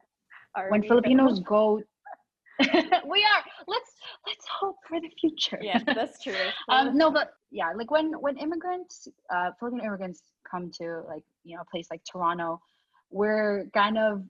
Are 0.55 0.69
when 0.69 0.83
Filipinos 0.83 1.37
though? 1.39 1.43
go 1.43 1.83
we 2.59 3.19
are 3.23 3.43
let's 3.67 3.91
let's 4.27 4.45
hope 4.59 4.77
for 4.87 4.99
the 4.99 5.09
future. 5.19 5.59
Yeah, 5.61 5.79
that's 5.85 6.21
true. 6.23 6.35
um 6.69 6.97
no 6.97 7.11
but 7.11 7.31
yeah 7.51 7.71
like 7.75 7.91
when 7.91 8.13
when 8.13 8.37
immigrants 8.37 9.07
uh 9.33 9.51
filipino 9.59 9.83
immigrants 9.85 10.21
come 10.49 10.71
to 10.71 11.01
like 11.07 11.23
you 11.43 11.55
know 11.55 11.61
a 11.61 11.65
place 11.65 11.87
like 11.91 12.01
toronto 12.11 12.59
we're 13.11 13.65
kind 13.73 13.97
of 13.97 14.23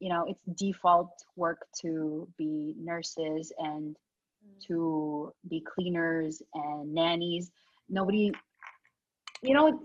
you 0.00 0.08
know 0.08 0.24
it's 0.28 0.44
default 0.58 1.12
work 1.36 1.58
to 1.80 2.28
be 2.38 2.74
nurses 2.78 3.52
and 3.58 3.96
Mm. 4.44 4.60
to 4.66 5.32
be 5.48 5.60
cleaners 5.72 6.42
and 6.54 6.92
nannies 6.92 7.52
nobody 7.88 8.32
you 9.42 9.54
know 9.54 9.80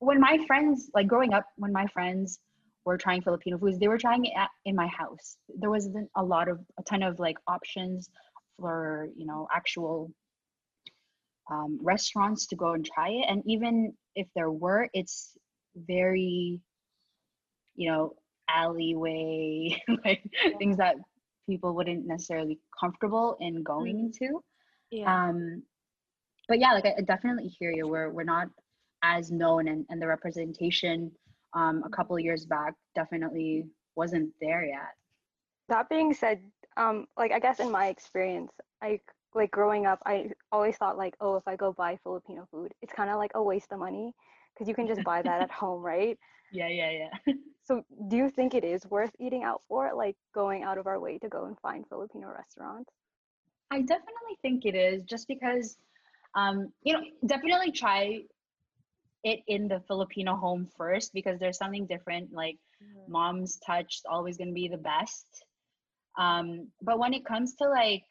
when 0.00 0.18
my 0.20 0.38
friends 0.48 0.90
like 0.94 1.06
growing 1.06 1.32
up 1.32 1.44
when 1.56 1.72
my 1.72 1.86
friends 1.86 2.40
were 2.84 2.96
trying 2.98 3.22
filipino 3.22 3.56
foods 3.56 3.78
they 3.78 3.86
were 3.86 3.98
trying 3.98 4.24
it 4.24 4.32
at, 4.36 4.50
in 4.64 4.74
my 4.74 4.88
house 4.88 5.36
there 5.60 5.70
wasn't 5.70 6.08
a 6.16 6.22
lot 6.24 6.48
of 6.48 6.58
a 6.78 6.82
ton 6.82 7.04
of 7.04 7.20
like 7.20 7.36
options 7.46 8.10
for 8.60 9.08
you 9.16 9.26
know 9.26 9.48
actual 9.54 10.12
um, 11.50 11.78
restaurants 11.82 12.46
to 12.48 12.56
go 12.56 12.72
and 12.74 12.86
try 12.86 13.08
it. 13.10 13.26
And 13.28 13.42
even 13.46 13.94
if 14.14 14.28
there 14.34 14.50
were 14.50 14.88
it's 14.92 15.36
very 15.76 16.60
you 17.76 17.90
know 17.90 18.14
alleyway 18.48 19.80
like 20.04 20.22
things 20.58 20.76
that 20.76 20.96
people 21.48 21.74
wouldn't 21.74 22.06
necessarily 22.06 22.58
comfortable 22.78 23.36
in 23.40 23.62
going 23.62 24.12
to 24.18 24.40
Yeah. 24.90 25.28
um 25.28 25.62
but 26.48 26.58
yeah 26.58 26.72
like 26.72 26.86
I, 26.86 26.94
I 26.98 27.02
definitely 27.02 27.48
hear 27.48 27.70
you. 27.72 27.86
We're 27.88 28.10
we're 28.10 28.24
not 28.24 28.48
as 29.02 29.30
known 29.30 29.68
and, 29.68 29.86
and 29.90 30.02
the 30.02 30.06
representation 30.08 31.10
um 31.54 31.82
a 31.84 31.90
couple 31.90 32.16
of 32.16 32.22
years 32.22 32.44
back 32.44 32.74
definitely 32.94 33.66
wasn't 33.96 34.30
there 34.40 34.64
yet. 34.64 34.94
That 35.68 35.88
being 35.88 36.12
said, 36.14 36.40
um, 36.76 37.06
like 37.16 37.32
I 37.32 37.38
guess 37.40 37.60
in 37.60 37.70
my 37.70 37.88
experience, 37.88 38.52
I 38.82 39.00
like 39.34 39.50
growing 39.50 39.86
up, 39.86 40.00
I 40.06 40.30
always 40.52 40.76
thought 40.76 40.96
like, 40.98 41.14
oh, 41.20 41.36
if 41.36 41.46
I 41.46 41.56
go 41.56 41.72
buy 41.72 41.96
Filipino 42.02 42.46
food, 42.50 42.72
it's 42.82 42.92
kind 42.92 43.10
of 43.10 43.16
like 43.16 43.32
a 43.34 43.42
waste 43.42 43.72
of 43.72 43.78
money 43.78 44.14
because 44.54 44.68
you 44.68 44.74
can 44.74 44.86
just 44.86 45.04
buy 45.04 45.22
that 45.22 45.40
at 45.40 45.50
home, 45.50 45.82
right? 45.82 46.18
yeah 46.50 46.68
yeah 46.68 46.90
yeah 46.90 47.32
So 47.64 47.84
do 48.08 48.16
you 48.16 48.30
think 48.30 48.54
it 48.54 48.64
is 48.64 48.86
worth 48.86 49.14
eating 49.18 49.42
out 49.44 49.62
for, 49.68 49.92
like 49.94 50.16
going 50.34 50.62
out 50.62 50.78
of 50.78 50.86
our 50.86 50.98
way 50.98 51.18
to 51.18 51.28
go 51.28 51.44
and 51.46 51.58
find 51.60 51.86
Filipino 51.88 52.28
restaurants? 52.28 52.92
I 53.70 53.80
definitely 53.82 54.36
think 54.42 54.64
it 54.66 54.74
is 54.74 55.04
just 55.04 55.26
because, 55.28 55.76
um, 56.34 56.72
you 56.82 56.92
know, 56.94 57.02
definitely 57.26 57.72
try 57.72 58.24
it 59.24 59.40
in 59.46 59.68
the 59.68 59.80
Filipino 59.80 60.36
home 60.36 60.66
first 60.76 61.12
because 61.12 61.38
there's 61.38 61.58
something 61.58 61.86
different. 61.86 62.32
Like 62.32 62.58
Mhm. 62.80 63.08
mom's 63.08 63.58
touch 63.58 63.96
is 63.96 64.04
always 64.08 64.36
going 64.38 64.48
to 64.48 64.54
be 64.54 64.68
the 64.68 64.76
best. 64.78 65.44
Um, 66.18 66.68
but 66.82 66.98
when 66.98 67.14
it 67.14 67.24
comes 67.24 67.54
to 67.56 67.68
like 67.68 68.04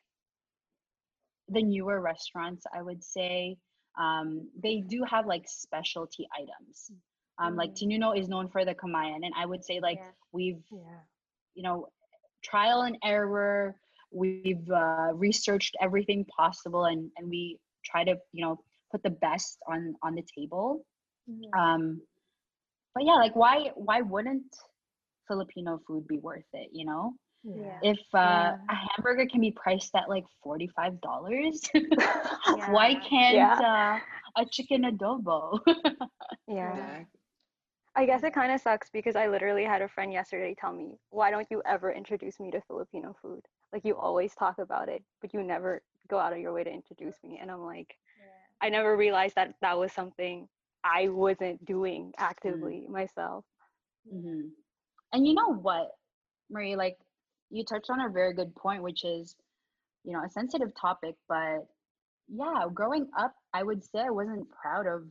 the 1.50 1.62
newer 1.64 2.02
restaurants, 2.02 2.66
I 2.74 2.82
would 2.82 3.04
say 3.04 3.58
um, 4.00 4.50
they 4.62 4.82
do 4.82 5.04
have 5.10 5.26
like 5.26 5.44
specialty 5.48 6.28
items. 6.36 6.92
Um, 7.40 7.56
Like 7.56 7.72
Mm. 7.72 7.76
Tinuno 7.76 8.18
is 8.18 8.28
known 8.30 8.50
for 8.50 8.66
the 8.66 8.76
kamayan, 8.76 9.22
and 9.26 9.34
I 9.38 9.46
would 9.46 9.64
say 9.64 9.80
like 9.80 10.00
Yeah. 10.00 10.12
we've 10.32 10.64
Yeah. 10.72 11.02
you 11.56 11.64
know 11.64 11.88
trial 12.44 12.82
and 12.84 12.98
error 13.04 13.76
we've 14.12 14.52
uh, 14.56 14.96
researched 14.96 15.58
everything 15.62 16.06
possible 16.12 16.70
and 16.70 16.94
and 17.02 17.16
we 17.16 17.44
try 17.72 17.92
to 17.94 18.06
you 18.32 18.36
know 18.36 18.54
put 18.92 19.02
the 19.04 19.10
best 19.10 19.58
on 19.68 19.94
on 20.02 20.14
the 20.16 20.24
table 20.38 20.86
Mhm. 21.28 21.58
um 21.58 22.02
but 22.94 23.04
yeah 23.06 23.16
like 23.16 23.36
why 23.36 23.72
why 23.76 24.02
wouldn't 24.02 24.46
filipino 25.28 25.80
food 25.88 26.08
be 26.08 26.18
worth 26.20 26.50
it 26.54 26.70
you 26.74 26.86
know 26.86 27.14
Yeah. 27.44 27.82
if 27.82 28.00
uh, 28.14 28.18
Yeah. 28.22 28.58
a 28.70 28.76
hamburger 28.76 29.26
can 29.30 29.42
be 29.42 29.52
priced 29.52 29.96
at 29.96 30.10
like 30.10 30.26
$45 30.44 31.62
why 32.66 32.96
can't 33.10 33.52
Yeah. 33.52 33.62
uh, 33.62 34.00
a 34.38 34.46
chicken 34.52 34.84
adobo 34.84 35.60
Yeah. 36.48 37.06
I 37.96 38.06
guess 38.06 38.24
it 38.24 38.34
kind 38.34 38.52
of 38.52 38.62
sucks 38.62 38.90
because 38.90 39.16
I 39.16 39.28
literally 39.28 39.64
had 39.66 39.82
a 39.82 39.88
friend 39.88 40.12
yesterday 40.14 40.56
tell 40.56 40.72
me, 40.74 40.98
"Why 41.10 41.30
don't 41.32 41.50
you 41.52 41.62
ever 41.66 41.92
introduce 41.92 42.40
me 42.40 42.52
to 42.52 42.62
Filipino 42.62 43.14
food? 43.22 43.46
Like 43.72 43.86
you 43.86 43.98
always 43.98 44.36
talk 44.36 44.58
about 44.60 44.90
it, 44.90 45.04
but 45.22 45.34
you 45.34 45.44
never 45.44 45.82
go 46.08 46.20
out 46.20 46.34
of 46.34 46.40
your 46.40 46.54
way 46.54 46.64
to 46.64 46.72
introduce 46.72 47.22
me." 47.24 47.38
And 47.40 47.52
I'm 47.52 47.64
like, 47.66 47.98
Yeah. 48.18 48.26
I 48.62 48.70
never 48.70 48.96
realized 48.98 49.36
that 49.36 49.56
that 49.62 49.78
was 49.78 49.92
something 49.94 50.48
I 50.84 51.10
wasn't 51.10 51.64
doing 51.66 52.14
actively 52.18 52.88
myself. 52.88 53.46
hmm 54.10 54.42
And 55.14 55.28
you 55.28 55.34
know 55.34 55.54
what, 55.54 55.92
Marie, 56.50 56.76
like 56.76 56.98
you 57.50 57.64
touched 57.64 57.90
on 57.90 58.02
a 58.02 58.10
very 58.10 58.34
good 58.34 58.56
point, 58.56 58.84
which 58.84 59.04
is, 59.04 59.36
you 60.04 60.14
know, 60.14 60.24
a 60.24 60.30
sensitive 60.30 60.70
topic, 60.80 61.16
but 61.28 61.68
yeah, 62.28 62.66
growing 62.74 63.08
up, 63.18 63.34
I 63.54 63.64
would 63.64 63.84
say 63.84 64.00
I 64.00 64.12
wasn't 64.12 64.48
proud 64.50 64.86
of 64.88 65.04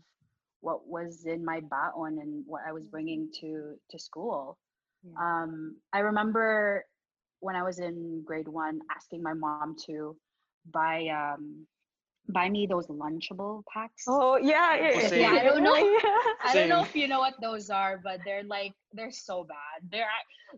what 0.60 0.86
was 0.86 1.24
in 1.26 1.44
my 1.44 1.60
baon 1.60 2.18
and 2.20 2.44
what 2.46 2.62
I 2.66 2.72
was 2.72 2.84
bringing 2.86 3.28
to 3.40 3.74
to 3.90 3.98
school. 3.98 4.58
Yeah. 5.04 5.12
Um, 5.20 5.76
I 5.92 6.00
remember 6.00 6.84
when 7.40 7.56
I 7.56 7.62
was 7.62 7.78
in 7.78 8.22
grade 8.24 8.48
one, 8.48 8.80
asking 8.94 9.22
my 9.22 9.34
mom 9.34 9.76
to 9.86 10.16
buy 10.72 11.06
um 11.08 11.66
buy 12.30 12.48
me 12.48 12.66
those 12.66 12.86
lunchable 12.88 13.62
packs. 13.72 14.04
Oh 14.06 14.36
yeah, 14.36 14.76
Oh, 14.78 15.00
yeah. 15.00 15.14
Yeah, 15.14 15.30
I 15.32 15.42
don't 15.44 15.62
know. 15.62 15.74
I 16.44 16.52
don't 16.54 16.68
know 16.68 16.82
if 16.82 16.94
you 16.94 17.08
know 17.08 17.20
what 17.20 17.34
those 17.40 17.70
are, 17.70 18.00
but 18.02 18.20
they're 18.24 18.44
like 18.44 18.72
they're 18.92 19.10
so 19.12 19.44
bad. 19.44 19.88
They're 19.90 20.06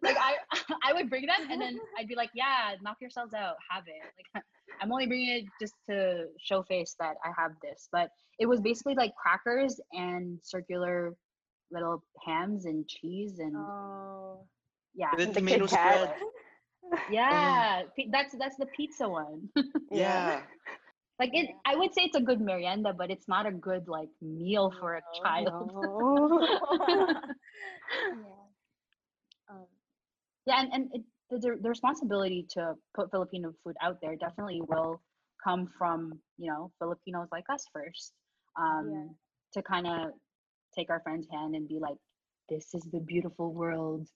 like 0.03 0.17
I 0.19 0.35
I 0.85 0.93
would 0.93 1.09
bring 1.09 1.27
them 1.27 1.51
and 1.51 1.61
then 1.61 1.79
I'd 1.99 2.09
be 2.09 2.15
like, 2.17 2.31
yeah, 2.35 2.75
knock 2.83 2.97
yourselves 3.01 3.35
out, 3.35 3.55
have 3.71 3.85
it. 3.87 4.03
Like 4.35 4.45
I'm 4.83 4.91
only 4.93 5.07
bringing 5.07 5.31
it 5.39 5.45
just 5.61 5.75
to 5.89 6.27
show 6.39 6.63
face 6.63 6.95
that 7.01 7.15
I 7.25 7.31
have 7.41 7.53
this, 7.63 7.89
but 7.93 8.11
it 8.39 8.47
was 8.47 8.61
basically 8.61 8.95
like 8.95 9.13
crackers 9.15 9.81
and 9.93 10.39
circular 10.43 11.15
little 11.71 12.03
hams 12.27 12.65
and 12.65 12.87
cheese 12.89 13.39
and 13.39 13.55
Oh. 13.57 14.45
yeah. 14.95 15.11
With 15.17 15.29
The 15.29 15.35
tomato 15.41 15.67
Kit 15.67 15.71
Kat. 15.71 15.95
spread. 16.17 17.03
Yeah, 17.11 17.83
pi- 17.97 18.09
that's 18.11 18.35
that's 18.37 18.57
the 18.57 18.67
pizza 18.67 19.09
one. 19.09 19.49
Yeah. 19.93 20.41
Like 21.21 21.31
it, 21.35 21.51
I 21.67 21.77
would 21.77 21.95
say 21.95 22.03
it's 22.05 22.17
a 22.17 22.23
good 22.23 22.41
merienda, 22.41 22.95
but 22.95 23.11
it's 23.11 23.29
not 23.29 23.47
a 23.47 23.53
good 23.53 23.89
like 23.89 24.11
meal 24.23 24.73
for 24.81 24.97
a 24.97 25.03
No. 25.03 25.23
child. 25.23 25.73
No. 25.73 26.49
yeah. 28.13 28.47
Um, 29.51 29.67
yeah, 30.47 30.61
and, 30.61 30.73
and 30.73 30.91
it, 30.95 31.03
the, 31.31 31.39
the 31.39 31.59
the 31.63 31.69
responsibility 31.69 32.47
to 32.51 32.75
put 32.95 33.11
Filipino 33.11 33.53
food 33.65 33.77
out 33.83 33.99
there 34.03 34.17
definitely 34.17 34.61
will 34.63 35.03
come 35.43 35.69
from 35.79 36.21
you 36.39 36.51
know 36.51 36.73
Filipinos 36.79 37.29
like 37.33 37.45
us 37.53 37.65
first. 37.73 38.13
Um, 38.59 39.17
to 39.55 39.63
kind 39.63 39.87
of 39.87 40.13
take 40.77 40.91
our 40.91 41.01
friend's 41.01 41.27
hand 41.31 41.55
and 41.55 41.69
be 41.69 41.79
like, 41.81 41.97
this 42.49 42.75
is 42.75 42.85
the 42.93 43.01
beautiful 43.01 43.53
world 43.53 44.09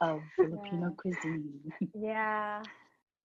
of 0.00 0.24
Filipino 0.40 0.90
Yeah. 0.90 0.94
cuisine. 0.96 1.60
yeah. 1.94 2.66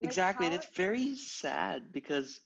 Like, 0.03 0.09
Exactly. 0.09 0.47
and 0.47 0.55
how- 0.55 0.55
It's 0.55 0.67
very 0.75 1.15
sad 1.15 1.91
because 1.91 2.41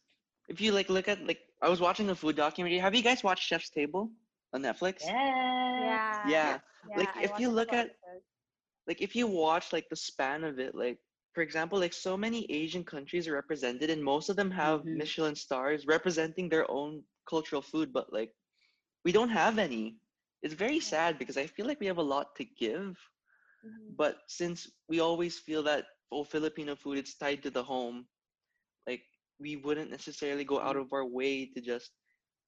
if 0.47 0.61
you 0.61 0.71
like 0.71 0.89
look 0.89 1.07
at 1.07 1.25
like 1.25 1.39
I 1.61 1.69
was 1.69 1.79
watching 1.81 2.09
a 2.09 2.15
food 2.15 2.35
documentary. 2.35 2.79
Have 2.79 2.95
you 2.95 3.03
guys 3.03 3.23
watched 3.23 3.43
Chef's 3.43 3.69
Table 3.69 4.11
on 4.53 4.61
Netflix? 4.63 5.13
yeah. 5.77 5.99
Yeah. 6.23 6.23
Yeah. 6.23 6.57
yeah, 6.87 6.95
like, 6.95 7.15
I 7.17 7.23
if 7.23 7.39
you 7.39 7.49
look 7.49 7.73
at- 7.73 7.91
episodes. 7.91 8.25
Like 8.87 9.01
if 9.01 9.15
you 9.15 9.27
watch 9.27 9.71
like 9.73 9.89
the 9.89 9.95
span 9.95 10.43
of 10.43 10.59
it, 10.59 10.75
like 10.75 10.99
for 11.33 11.41
example, 11.41 11.79
like 11.79 11.93
so 11.93 12.17
many 12.17 12.45
Asian 12.51 12.83
countries 12.83 13.27
are 13.27 13.33
represented 13.33 13.89
and 13.89 14.03
most 14.03 14.29
of 14.29 14.35
them 14.35 14.51
have 14.51 14.85
Mhm. 14.85 14.93
Michelin 14.93 15.35
stars 15.35 15.85
representing 15.85 16.49
their 16.49 16.69
own 16.69 17.03
cultural 17.29 17.61
food, 17.61 17.93
but 17.93 18.11
like 18.13 18.33
we 19.03 19.11
don't 19.11 19.29
have 19.29 19.57
any. 19.59 19.97
It's 20.41 20.53
very 20.53 20.79
sad 20.79 21.17
because 21.19 21.37
I 21.37 21.47
feel 21.47 21.65
like 21.67 21.79
we 21.79 21.87
have 21.87 21.97
a 21.97 22.11
lot 22.15 22.35
to 22.37 22.45
give, 22.45 22.97
Mhm. 23.63 23.97
but 23.97 24.17
since 24.27 24.69
we 24.87 24.99
always 24.99 25.37
feel 25.39 25.63
that 25.63 25.85
oh 26.11 26.23
Filipino 26.23 26.75
food 26.75 26.97
it's 26.97 27.15
tied 27.17 27.43
to 27.43 27.49
the 27.51 27.63
home, 27.63 28.07
like 28.87 29.03
we 29.39 29.55
wouldn't 29.57 29.91
necessarily 29.91 30.43
go 30.43 30.59
out 30.59 30.75
of 30.77 30.93
our 30.93 31.05
way 31.05 31.45
to 31.45 31.61
just 31.61 31.91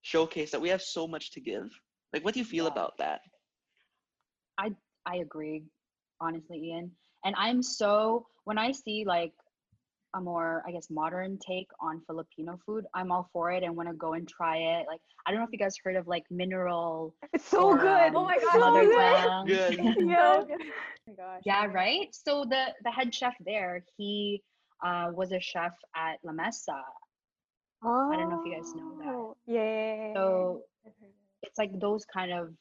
showcase 0.01 0.51
that 0.51 0.61
we 0.61 0.69
have 0.69 0.81
so 0.81 1.07
much 1.07 1.31
to 1.31 1.41
give. 1.41 1.69
Like 2.13 2.23
what 2.23 2.33
do 2.33 2.39
you 2.39 2.45
feel 2.45 2.65
Yeah. 2.65 2.71
about 2.71 2.97
that? 2.99 3.21
I 4.57 4.71
I 5.05 5.17
agree, 5.17 5.63
honestly, 6.21 6.57
Ian. 6.69 6.91
And 7.25 7.35
I'm 7.37 7.61
so 7.61 8.27
when 8.45 8.57
I 8.57 8.71
see 8.71 9.03
like 9.05 9.33
a 10.15 10.21
more, 10.21 10.63
I 10.67 10.71
guess, 10.71 10.87
modern 10.89 11.37
take 11.45 11.67
on 11.79 12.01
Filipino 12.07 12.59
food, 12.65 12.85
I'm 12.93 13.11
all 13.11 13.29
for 13.31 13.51
it 13.51 13.63
and 13.63 13.75
want 13.75 13.89
to 13.89 13.95
go 13.95 14.13
and 14.13 14.27
try 14.27 14.57
it. 14.57 14.85
Like 14.87 14.99
I 15.25 15.31
don't 15.31 15.39
know 15.39 15.45
if 15.45 15.51
you 15.51 15.59
guys 15.59 15.75
heard 15.83 15.95
of 15.95 16.07
like 16.07 16.23
mineral. 16.29 17.15
It's 17.33 17.45
so 17.45 17.71
or, 17.71 17.77
good. 17.77 18.15
um, 18.15 18.15
Oh 18.15 18.23
my 18.25 18.37
gosh, 18.37 18.51
so 18.53 18.83
good. 19.45 19.47
Good. 19.47 20.09
Yeah. 20.09 20.43
Oh 20.43 20.45
my 21.07 21.13
gosh. 21.13 21.41
Yeah, 21.45 21.65
right. 21.67 22.07
So 22.11 22.45
the 22.49 22.67
the 22.83 22.91
head 22.91 23.13
chef 23.13 23.35
there, 23.45 23.83
he 23.97 24.41
uh, 24.83 25.11
was 25.13 25.31
a 25.31 25.39
chef 25.39 25.73
at 25.95 26.17
La 26.23 26.31
Mesa. 26.31 26.81
Oh. 27.83 28.11
I 28.11 28.17
don't 28.17 28.29
know 28.29 28.41
if 28.41 28.45
you 28.45 28.55
guys 28.55 28.73
know 28.75 29.35
that. 29.47 29.53
Yeah. 29.53 30.13
So 30.13 30.61
God, 30.83 30.91
I've 30.91 30.93
heard 30.99 31.07
of 31.09 31.15
it. 31.41 31.47
it's 31.47 31.57
like 31.57 31.79
those 31.79 32.05
kind 32.05 32.31
of 32.31 32.53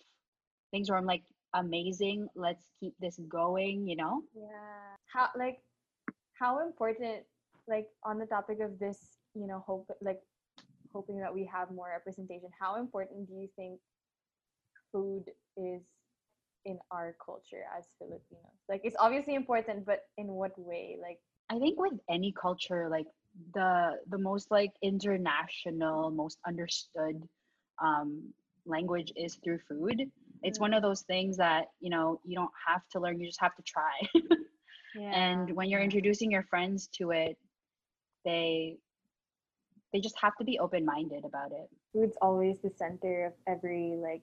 things 0.71 0.91
where 0.91 0.99
I'm 0.99 1.07
like, 1.07 1.25
amazing. 1.55 2.29
Let's 2.37 2.65
keep 2.79 2.95
this 3.01 3.19
going. 3.29 3.89
You 3.89 3.97
know. 3.97 4.23
Yeah. 4.35 4.97
How 5.07 5.29
like 5.37 5.59
how 6.39 6.65
important 6.65 7.25
like 7.67 7.89
on 8.05 8.19
the 8.19 8.27
topic 8.27 8.61
of 8.61 8.79
this, 8.79 8.99
you 9.35 9.47
know, 9.47 9.63
hope 9.67 9.91
like 10.01 10.21
hoping 10.93 11.21
that 11.21 11.35
we 11.35 11.45
have 11.45 11.71
more 11.71 11.91
representation, 11.93 12.49
how 12.59 12.77
important 12.77 13.29
do 13.29 13.35
you 13.35 13.49
think 13.57 13.79
food 14.93 15.25
is 15.57 15.83
in 16.65 16.79
our 16.91 17.15
culture 17.25 17.65
as 17.77 17.85
Filipinos? 17.99 18.59
Like 18.69 18.83
it's 18.85 18.97
obviously 18.99 19.35
important, 19.35 19.85
but 19.85 20.05
in 20.17 20.29
what 20.29 20.53
way? 20.57 20.97
Like 21.01 21.19
I 21.51 21.59
think 21.59 21.79
with 21.79 21.95
any 22.11 22.33
culture, 22.33 22.89
like 22.91 23.07
the 23.55 23.99
the 24.09 24.19
most 24.19 24.51
like 24.51 24.73
international, 24.83 26.11
most 26.11 26.39
understood 26.47 27.23
um, 27.83 28.33
language 28.67 29.13
is 29.17 29.37
through 29.43 29.59
food. 29.69 30.11
It's 30.43 30.61
one 30.61 30.75
of 30.75 30.83
those 30.83 31.03
things 31.03 31.37
that 31.39 31.67
you 31.81 31.91
know 31.91 32.21
you 32.25 32.37
don't 32.37 32.51
have 32.67 32.83
to 32.93 33.01
learn; 33.01 33.21
you 33.21 33.27
just 33.27 33.41
have 33.41 33.55
to 33.57 33.63
try. 33.63 33.93
yeah. 34.95 35.13
and 35.13 35.51
when 35.55 35.69
you're 35.69 35.81
introducing 35.83 36.31
your 36.31 36.45
friends 36.45 36.89
to 36.99 37.11
it, 37.11 37.37
they 38.25 38.77
they 39.93 40.01
just 40.01 40.17
have 40.21 40.37
to 40.37 40.45
be 40.45 40.59
open 40.59 40.85
minded 40.85 41.25
about 41.25 41.53
it. 41.53 41.69
food's 41.93 42.17
always 42.21 42.61
the 42.61 42.71
center 42.71 43.27
of 43.27 43.33
every 43.47 43.97
like 44.01 44.23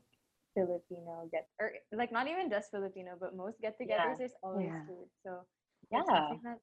Filipino 0.53 1.27
get 1.31 1.47
or 1.59 1.71
like 1.93 2.11
not 2.11 2.27
even 2.27 2.49
just 2.49 2.71
Filipino, 2.71 3.13
but 3.19 3.35
most 3.35 3.59
get-togethers. 3.61 4.17
There's 4.17 4.35
always 4.43 4.71
Yeah. 4.71 4.85
food, 4.87 5.07
so 5.23 5.41
Yeah. 5.91 6.03
that 6.43 6.59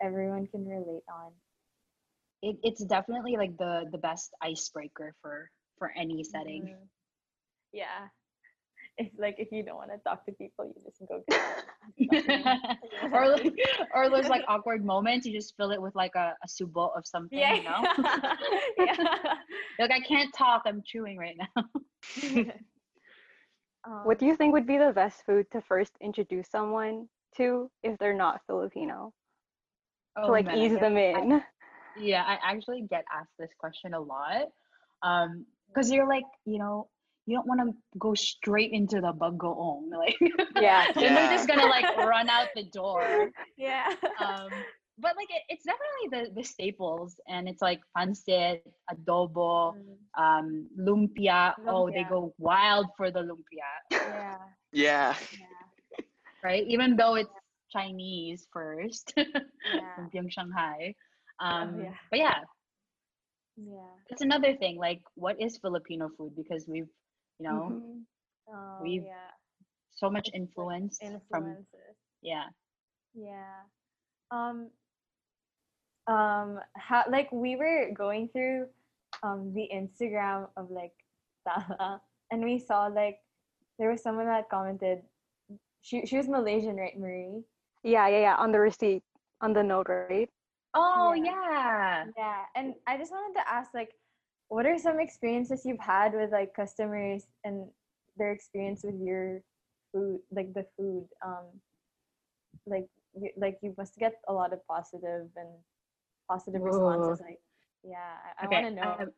everyone 0.00 0.46
can 0.48 0.66
relate 0.66 1.04
on. 1.08 1.32
it, 2.42 2.56
it's 2.62 2.84
definitely 2.84 3.36
like 3.36 3.56
the 3.58 3.86
the 3.92 3.98
best 3.98 4.32
icebreaker 4.42 5.14
for 5.22 5.50
for 5.78 5.90
any 5.96 6.22
setting. 6.24 6.64
Mhm. 6.64 6.88
Yeah, 7.72 8.08
it's 8.98 9.18
like 9.18 9.36
if 9.38 9.48
you 9.52 9.62
don't 9.64 9.76
want 9.76 9.90
to 9.90 9.98
talk 9.98 10.24
to 10.26 10.32
people, 10.32 10.66
you 10.66 10.74
just 10.84 11.00
go. 11.08 11.22
or 13.12 13.28
like, 13.28 13.52
or 13.94 14.08
there's 14.10 14.28
like 14.28 14.42
awkward 14.48 14.84
moments. 14.84 15.26
You 15.26 15.32
just 15.32 15.56
fill 15.56 15.70
it 15.70 15.80
with 15.80 15.94
like 15.94 16.14
a, 16.16 16.34
a 16.42 16.46
subo 16.48 16.96
of 16.96 17.06
something. 17.06 17.38
yeah, 17.38 17.54
You 17.56 17.62
know, 17.64 17.86
yeah. 18.78 18.96
like 19.78 19.90
I 19.90 20.00
can't 20.00 20.32
talk. 20.34 20.62
I'm 20.66 20.82
chewing 20.84 21.18
right 21.18 21.36
now. 21.38 21.64
um, 23.84 24.04
What 24.04 24.18
do 24.18 24.26
you 24.26 24.36
think 24.36 24.52
would 24.52 24.66
be 24.66 24.78
the 24.78 24.92
best 24.92 25.24
food 25.24 25.50
to 25.52 25.60
first 25.60 25.96
introduce 26.00 26.48
someone 26.48 27.08
to 27.36 27.70
if 27.82 27.98
they're 27.98 28.14
not 28.16 28.40
Filipino? 28.46 29.12
To 30.16 30.26
like 30.30 30.46
Oh, 30.46 30.50
man, 30.50 30.58
ease 30.58 30.72
get- 30.72 30.80
them 30.80 30.96
I- 30.96 31.00
in. 31.20 31.42
yeah, 31.98 32.22
I 32.24 32.38
actually 32.42 32.82
get 32.88 33.04
asked 33.12 33.34
this 33.38 33.50
question 33.58 33.94
a 33.94 34.00
lot. 34.00 34.48
Um, 35.02 35.46
because 35.68 35.90
you're 35.90 36.08
like, 36.08 36.24
you 36.44 36.58
know, 36.58 36.88
you 37.26 37.36
don't 37.36 37.46
want 37.46 37.60
to 37.60 37.72
go 37.98 38.12
straight 38.14 38.72
into 38.72 39.00
the 39.00 39.12
bagoong. 39.12 39.90
Like, 40.02 40.16
Yeah. 40.60 40.86
then 40.94 41.14
they're 41.14 41.30
just 41.30 41.46
gonna 41.48 41.66
like 41.66 41.86
run 41.96 42.28
out 42.28 42.48
the 42.56 42.64
door. 42.64 43.30
yeah. 43.56 43.86
um, 44.18 44.48
but 44.98 45.16
like 45.16 45.30
it, 45.30 45.42
it's 45.48 45.64
definitely 45.64 46.06
the 46.12 46.40
the 46.40 46.44
staples, 46.44 47.18
and 47.28 47.48
it's 47.48 47.62
like 47.62 47.80
pancit, 47.96 48.60
adobo, 48.92 49.74
Mm, 49.74 50.20
um, 50.22 50.66
lumpia. 50.78 51.54
Oh, 51.66 51.88
they 51.90 52.04
go 52.04 52.34
wild 52.38 52.86
for 52.96 53.10
the 53.10 53.20
lumpia, 53.20 53.70
yeah. 53.90 54.36
Yeah. 54.72 55.14
Yeah. 55.32 56.04
right? 56.44 56.64
Even 56.66 56.96
though 56.96 57.14
it's 57.14 57.30
Chinese 57.72 58.46
first, 58.52 59.12
Yeah. 59.64 59.96
lumpiang 59.98 60.30
Shanghai. 60.30 60.94
Um, 61.40 61.80
yeah. 61.80 61.94
But 62.10 62.18
yeah, 62.20 62.38
Yeah. 63.56 63.94
that's 64.08 64.22
another 64.22 64.56
thing. 64.56 64.76
Like, 64.78 65.00
what 65.14 65.40
is 65.40 65.58
Filipino 65.58 66.08
food? 66.16 66.34
Because 66.36 66.66
we've, 66.68 66.90
you 67.38 67.44
know, 67.48 67.70
Mhm. 67.70 68.04
Oh, 68.52 68.78
We've 68.82 69.04
yeah. 69.04 69.30
so 69.90 70.10
much 70.10 70.28
influence 70.34 70.98
from 71.30 71.66
yeah. 72.22 72.48
Yeah. 73.14 73.62
Um 74.30 74.70
um 76.06 76.58
how 76.76 77.04
like 77.10 77.30
we 77.32 77.56
were 77.56 77.90
going 77.94 78.28
through 78.28 78.66
um 79.22 79.52
the 79.54 79.68
Instagram 79.72 80.48
of 80.56 80.70
like 80.70 80.92
Tala 81.46 82.00
and 82.30 82.42
we 82.44 82.58
saw 82.58 82.86
like 82.86 83.18
there 83.78 83.90
was 83.90 84.02
someone 84.02 84.26
that 84.26 84.48
commented 84.50 85.02
she 85.82 86.04
she 86.06 86.16
was 86.16 86.28
Malaysian, 86.28 86.76
right, 86.76 86.98
Marie? 86.98 87.44
Yeah, 87.82 88.08
yeah, 88.08 88.20
yeah. 88.20 88.36
On 88.36 88.52
the 88.52 88.60
receipt, 88.60 89.02
on 89.40 89.52
the 89.52 89.62
note, 89.62 89.88
right? 89.88 90.28
Oh 90.74 91.14
Yeah. 91.14 91.24
yeah. 91.24 92.04
Yeah. 92.16 92.44
And 92.54 92.74
I 92.86 92.96
just 92.96 93.10
wanted 93.12 93.38
to 93.40 93.48
ask 93.48 93.72
like 93.74 93.90
what 94.48 94.66
are 94.66 94.78
some 94.78 95.00
experiences 95.00 95.62
you've 95.64 95.80
had 95.80 96.12
with 96.14 96.32
like 96.32 96.54
customers 96.54 97.26
and 97.44 97.68
their 98.16 98.32
experience 98.32 98.82
with 98.84 99.00
your 99.00 99.40
food, 99.92 100.20
like 100.30 100.52
the 100.54 100.66
food? 100.76 101.06
Um 101.24 101.60
like 102.66 102.86
you, 103.14 103.30
like 103.36 103.58
you 103.62 103.74
must 103.78 103.96
get 103.98 104.14
a 104.28 104.32
lot 104.32 104.52
of 104.52 104.60
positive 104.66 105.26
and 105.36 105.48
positive 106.28 106.62
responses 106.62 107.20
like 107.20 107.38
yeah 107.82 108.14
i, 108.38 108.44
I 108.44 108.48
want 108.48 108.64
to 108.64 108.70
know 108.70 108.96
I'm, 109.00 109.10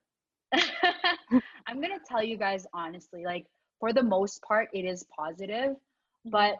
I'm 1.66 1.80
gonna 1.80 1.98
tell 2.06 2.22
you 2.22 2.36
guys 2.36 2.66
honestly, 2.74 3.24
like 3.24 3.46
for 3.80 3.92
the 3.92 4.02
most 4.02 4.42
part, 4.42 4.68
it 4.72 4.84
is 4.84 5.04
positive, 5.16 5.76
but 6.26 6.56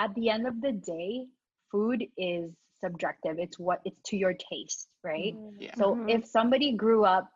at 0.00 0.14
the 0.16 0.30
end 0.30 0.46
of 0.48 0.60
the 0.62 0.72
day, 0.72 1.26
food 1.70 2.06
is 2.18 2.52
subjective. 2.82 3.38
It's 3.38 3.58
what 3.58 3.80
it's 3.84 4.00
to 4.10 4.16
your 4.16 4.34
taste, 4.34 4.88
right? 5.04 5.34
Mm, 5.36 5.54
Yeah. 5.60 5.74
So 5.76 5.96
Mhm. 5.96 6.10
if 6.10 6.26
somebody 6.26 6.72
grew 6.72 7.04
up, 7.04 7.30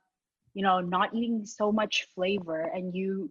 you 0.55 0.63
know, 0.63 0.81
not 0.81 1.15
eating 1.15 1.47
so 1.47 1.73
much 1.73 2.05
flavor 2.15 2.63
and 2.75 2.95
you 2.95 3.31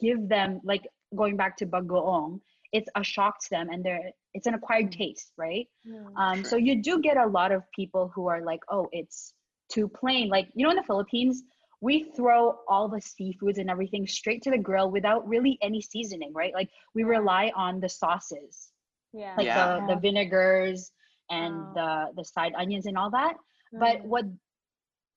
give 0.00 0.28
them 0.28 0.60
like 0.64 0.86
going 1.16 1.36
back 1.36 1.56
to 1.58 1.66
bagoong, 1.66 2.40
it's 2.72 2.88
a 2.96 3.04
shock 3.04 3.40
to 3.42 3.50
them 3.50 3.70
and 3.70 3.84
they're 3.84 4.12
it's 4.34 4.46
an 4.46 4.54
acquired 4.54 4.92
taste, 4.92 5.32
right? 5.38 5.68
mm, 5.86 6.16
Um, 6.16 6.44
so 6.44 6.56
you 6.56 6.82
do 6.82 7.00
get 7.00 7.16
a 7.16 7.26
lot 7.26 7.52
of 7.52 7.62
people 7.74 8.08
who 8.14 8.28
are 8.28 8.42
like, 8.42 8.60
oh, 8.70 8.88
it's 8.92 9.34
too 9.70 9.88
plain. 9.88 10.28
Like, 10.28 10.48
you 10.54 10.64
know, 10.64 10.70
in 10.70 10.76
the 10.76 10.84
Philippines, 10.84 11.42
we 11.80 12.04
throw 12.16 12.58
all 12.68 12.88
the 12.88 13.00
seafoods 13.00 13.58
and 13.58 13.70
everything 13.70 14.06
straight 14.06 14.42
to 14.42 14.50
the 14.50 14.58
grill 14.58 14.90
without 14.90 15.26
really 15.28 15.58
any 15.62 15.80
seasoning, 15.80 16.32
right? 16.34 16.52
Like 16.54 16.70
we 16.94 17.04
rely 17.04 17.52
on 17.54 17.80
the 17.80 17.88
sauces, 17.88 18.70
yeah 19.12 19.34
like 19.36 19.46
Yeah. 19.46 19.80
the, 19.80 19.94
the 19.94 20.00
vinegars 20.00 20.90
and 21.30 21.54
Oh. 21.54 21.72
the 21.78 21.90
the 22.18 22.24
side 22.24 22.52
onions 22.56 22.86
and 22.86 22.96
all 22.98 23.10
that. 23.10 23.34
But 23.72 23.98
Mm. 23.98 24.04
what 24.06 24.24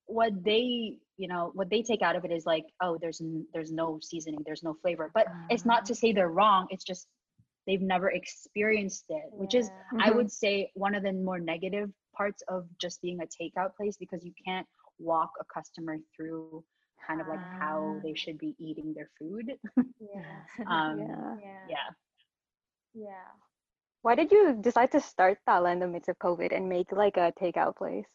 what 0.07 0.43
they 0.43 0.97
you 1.17 1.27
know 1.27 1.51
what 1.53 1.69
they 1.69 1.81
take 1.81 2.01
out 2.01 2.15
of 2.15 2.25
it 2.25 2.31
is 2.31 2.45
like 2.45 2.65
oh 2.81 2.97
there's 3.01 3.21
n- 3.21 3.45
there's 3.53 3.71
no 3.71 3.99
seasoning 4.01 4.41
there's 4.45 4.63
no 4.63 4.73
flavor 4.81 5.09
but 5.13 5.27
it's 5.49 5.65
not 5.65 5.85
to 5.85 5.93
say 5.95 6.11
they're 6.11 6.29
wrong 6.39 6.67
it's 6.69 6.83
just 6.83 7.07
they've 7.67 7.81
never 7.81 8.09
experienced 8.11 9.05
it 9.09 9.23
which 9.31 9.53
is 9.53 9.69
Yeah. 9.93 10.05
i 10.07 10.11
would 10.11 10.31
say 10.31 10.69
one 10.73 10.95
of 10.95 11.03
the 11.03 11.13
more 11.13 11.39
negative 11.39 11.89
parts 12.17 12.41
of 12.49 12.65
just 12.79 13.01
being 13.01 13.19
a 13.21 13.27
takeout 13.27 13.75
place 13.77 13.95
because 13.97 14.25
you 14.25 14.33
can't 14.45 14.67
walk 15.01 15.31
a 15.41 15.45
customer 15.53 15.97
through 16.15 16.63
kind 17.07 17.21
of 17.21 17.27
like 17.27 17.41
how 17.59 17.89
they 17.91 17.91
Ah. 17.91 18.03
should 18.03 18.27
be 18.27 18.45
eating 18.59 18.93
their 18.93 19.09
food 19.17 19.57
yeah. 19.99 20.43
um 20.67 20.97
yeah. 20.97 21.35
yeah. 21.37 21.65
yeah 21.65 21.89
Yeah. 22.93 23.31
Why 24.01 24.15
did 24.15 24.31
you 24.31 24.53
decide 24.53 24.91
to 24.91 25.01
start 25.01 25.39
Tala 25.45 25.71
in 25.71 25.79
the 25.79 25.87
midst 25.87 26.09
of 26.09 26.19
COVID 26.19 26.55
and 26.55 26.69
make 26.69 26.91
like 26.91 27.17
a 27.17 27.31
takeout 27.33 27.75
place? 27.77 28.07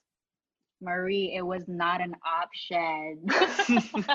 Marie, 0.80 1.34
it 1.36 1.46
was 1.46 1.68
not 1.68 2.00
an 2.00 2.16
option. 2.26 3.26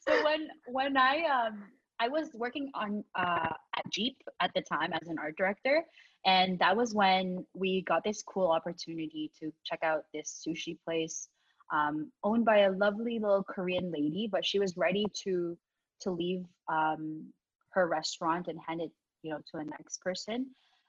so 0.00 0.22
when 0.22 0.48
when 0.66 0.96
I 0.96 1.22
um 1.24 1.72
I 1.98 2.08
was 2.08 2.30
working 2.34 2.70
on 2.74 3.04
uh 3.14 3.52
at 3.76 3.90
Jeep 3.90 4.16
at 4.40 4.52
the 4.54 4.62
time 4.62 4.92
as 4.92 5.08
an 5.08 5.18
art 5.18 5.36
director, 5.36 5.84
and 6.24 6.58
that 6.58 6.76
was 6.76 6.94
when 6.94 7.46
we 7.54 7.82
got 7.82 8.04
this 8.04 8.22
cool 8.22 8.50
opportunity 8.50 9.30
to 9.40 9.52
check 9.64 9.80
out 9.82 10.04
this 10.12 10.44
sushi 10.46 10.76
place 10.84 11.28
um, 11.72 12.10
owned 12.22 12.44
by 12.44 12.58
a 12.58 12.70
lovely 12.72 13.18
little 13.18 13.42
Korean 13.42 13.90
lady, 13.90 14.28
but 14.30 14.44
she 14.44 14.58
was 14.58 14.76
ready 14.76 15.06
to 15.24 15.56
to 16.02 16.10
leave 16.10 16.44
um, 16.68 17.24
her 17.70 17.88
restaurant 17.88 18.48
and 18.48 18.58
hand 18.66 18.80
it 18.82 18.90
you 19.22 19.30
know 19.30 19.40
to 19.50 19.58
a 19.58 19.64
next 19.64 20.00
person. 20.00 20.46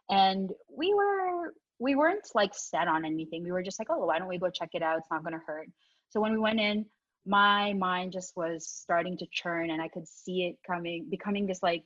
And 0.10 0.52
we 0.76 0.94
were 0.94 1.54
we 1.80 1.96
weren't 1.96 2.28
like 2.34 2.54
set 2.54 2.88
on 2.88 3.06
anything. 3.06 3.44
We 3.44 3.52
were 3.52 3.64
just 3.64 3.80
like 3.80 3.90
oh 3.90 4.06
why 4.06 4.20
don't 4.20 4.28
we 4.28 4.38
go 4.38 4.50
check 4.50 4.70
it 4.74 4.82
out? 4.82 4.98
It's 4.98 5.12
not 5.12 5.24
going 5.24 5.34
to 5.34 5.46
hurt. 5.46 5.70
So 6.10 6.22
when 6.22 6.32
we 6.32 6.40
went 6.40 6.60
in 6.60 6.86
my 7.28 7.74
mind 7.74 8.12
just 8.12 8.36
was 8.36 8.68
starting 8.68 9.18
to 9.18 9.28
churn 9.32 9.70
and 9.70 9.82
i 9.82 9.88
could 9.88 10.08
see 10.08 10.46
it 10.46 10.56
coming 10.66 11.06
becoming 11.10 11.46
this 11.46 11.62
like 11.62 11.84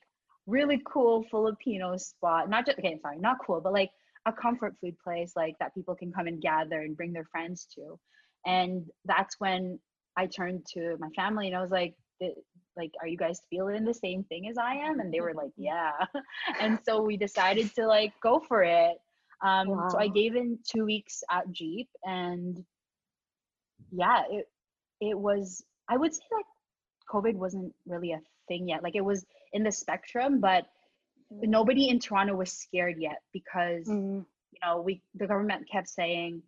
really 0.48 0.82
cool 0.86 1.24
filipino 1.32 1.98
spot 1.98 2.50
not 2.50 2.66
just 2.66 2.78
okay 2.80 2.98
sorry 3.02 3.18
not 3.18 3.38
cool 3.46 3.60
but 3.60 3.74
like 3.74 3.92
a 4.26 4.32
comfort 4.32 4.76
food 4.80 4.96
place 5.04 5.34
like 5.36 5.56
that 5.60 5.74
people 5.74 5.96
can 5.96 6.12
come 6.12 6.28
and 6.28 6.42
gather 6.42 6.82
and 6.82 6.96
bring 6.96 7.14
their 7.14 7.26
friends 7.26 7.68
to. 7.76 8.00
And 8.46 8.86
that's 9.06 9.36
when 9.40 9.80
i 10.18 10.26
turned 10.26 10.66
to 10.74 10.98
my 11.00 11.08
family 11.16 11.48
and 11.48 11.56
i 11.56 11.62
was 11.62 11.72
like 11.72 11.96
like 12.76 12.92
are 13.00 13.08
you 13.08 13.18
guys 13.18 13.40
feeling 13.50 13.86
the 13.86 13.94
same 13.94 14.24
thing 14.26 14.48
as 14.50 14.58
i 14.58 14.74
am? 14.74 15.00
And 15.00 15.14
they 15.14 15.22
were 15.22 15.34
like 15.34 15.52
yeah. 15.58 15.92
And 16.60 16.80
so 16.86 17.02
we 17.02 17.18
decided 17.18 17.74
to 17.76 17.88
like 17.88 18.14
go 18.22 18.42
for 18.48 18.64
it. 18.64 18.98
Um 19.44 19.88
so 19.90 19.98
i 19.98 20.08
gave 20.08 20.36
in 20.36 20.60
two 20.68 20.86
weeks 20.86 21.24
at 21.32 21.52
jeep 21.52 21.90
and 22.04 22.64
yeah 23.92 24.24
it 24.30 24.48
it 25.02 25.18
was 25.20 25.64
i 25.90 25.98
would 25.98 26.14
say 26.14 26.24
like 26.34 26.46
covid 27.12 27.36
wasn't 27.36 27.74
really 27.88 28.12
a 28.14 28.22
thing 28.48 28.70
yet 28.70 28.84
like 28.84 28.96
it 28.96 29.06
was 29.06 29.26
in 29.54 29.64
the 29.64 29.72
spectrum 29.72 30.42
but 30.42 30.66
Mm. 31.32 31.50
nobody 31.50 31.90
in 31.90 32.00
toronto 32.00 32.36
was 32.36 32.52
scared 32.52 32.98
yet 33.00 33.22
because 33.34 33.88
Mm. 33.88 34.26
you 34.52 34.60
know 34.64 34.82
we 34.82 35.02
the 35.16 35.28
government 35.28 35.68
kept 35.72 35.90
saying 35.90 36.44